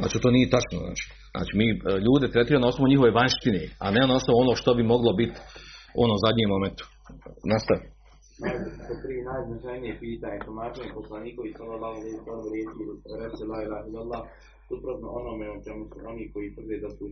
Znači 0.00 0.16
to 0.22 0.28
nije 0.30 0.52
tačno, 0.54 0.78
znači. 0.86 1.23
Znači 1.36 1.52
mi 1.60 1.66
e, 1.70 1.76
ljude 2.06 2.26
tretiramo 2.34 2.64
na 2.64 2.70
osnovu 2.72 2.90
njihove 2.92 3.10
vanštine, 3.20 3.62
a 3.84 3.86
ne 3.94 4.02
na 4.10 4.14
osnovu 4.20 4.36
ono 4.44 4.52
što 4.60 4.70
bi 4.78 4.92
moglo 4.94 5.10
biti 5.20 5.38
u 5.96 6.00
onom 6.04 6.18
zadnjem 6.24 6.48
momentu. 6.54 6.84
Nastavi. 7.52 7.86
To 8.86 8.92
tri 9.02 9.16
najznačajnije 9.30 9.92
pitanje, 10.04 10.38
tumačenje 10.46 10.90
poslanikovi 10.98 11.50
sallallahu 11.58 11.96
alejhi 11.98 12.16
ve 12.18 12.24
sellem 12.26 12.46
riječi 12.54 12.82
reci 13.22 13.42
la 13.50 13.58
ilaha 13.66 13.84
illallah 13.88 14.22
suprotno 14.68 15.08
onome 15.20 15.46
o 15.54 15.58
čemu 15.64 15.82
su 15.90 15.96
oni 16.12 16.24
koji 16.32 16.46
tvrde 16.54 16.76
da 16.84 16.90
su. 16.96 17.04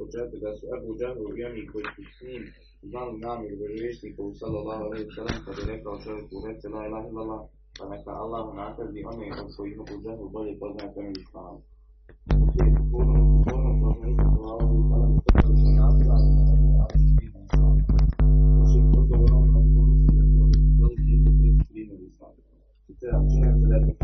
Početak 0.00 0.38
da 0.44 0.50
su 0.58 0.64
Ebu 0.76 0.90
Džahlu 0.98 1.26
i 1.38 1.44
oni 1.48 1.62
koji 1.70 1.86
su 1.94 2.02
s 2.14 2.16
njim 2.26 2.42
znali 2.90 3.12
namjer 3.26 3.52
vjerovjesnikovu 3.60 4.30
sallallahu 4.40 4.82
alejhi 4.86 5.06
ve 5.08 5.14
sellem 5.16 5.38
kad 5.44 5.54
je 5.58 5.70
rekao 5.72 6.02
čovjeku 6.04 6.34
reci 6.46 6.66
la 6.74 6.82
ilaha 6.88 7.06
illallah 7.10 7.40
pa 7.78 7.84
neka 7.92 8.12
Allah 8.24 8.44
nagradi 8.60 9.00
one 9.12 9.26
od 9.42 9.48
kojih 9.56 9.74
Ebu 9.82 9.94
Džahlu 10.02 10.26
bolje 10.36 10.52
poznaje 10.60 10.90
temelj 10.94 11.18
islama. 11.24 11.58
Se 23.28 23.99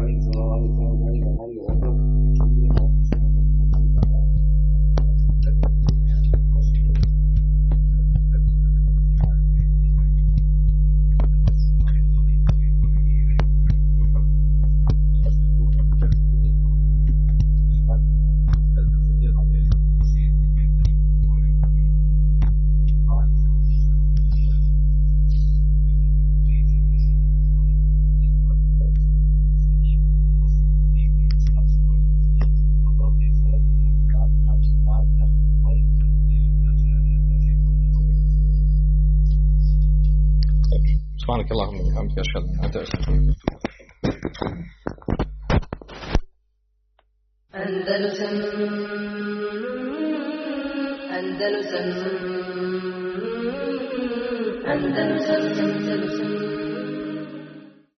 yaşadım. 42.16 42.55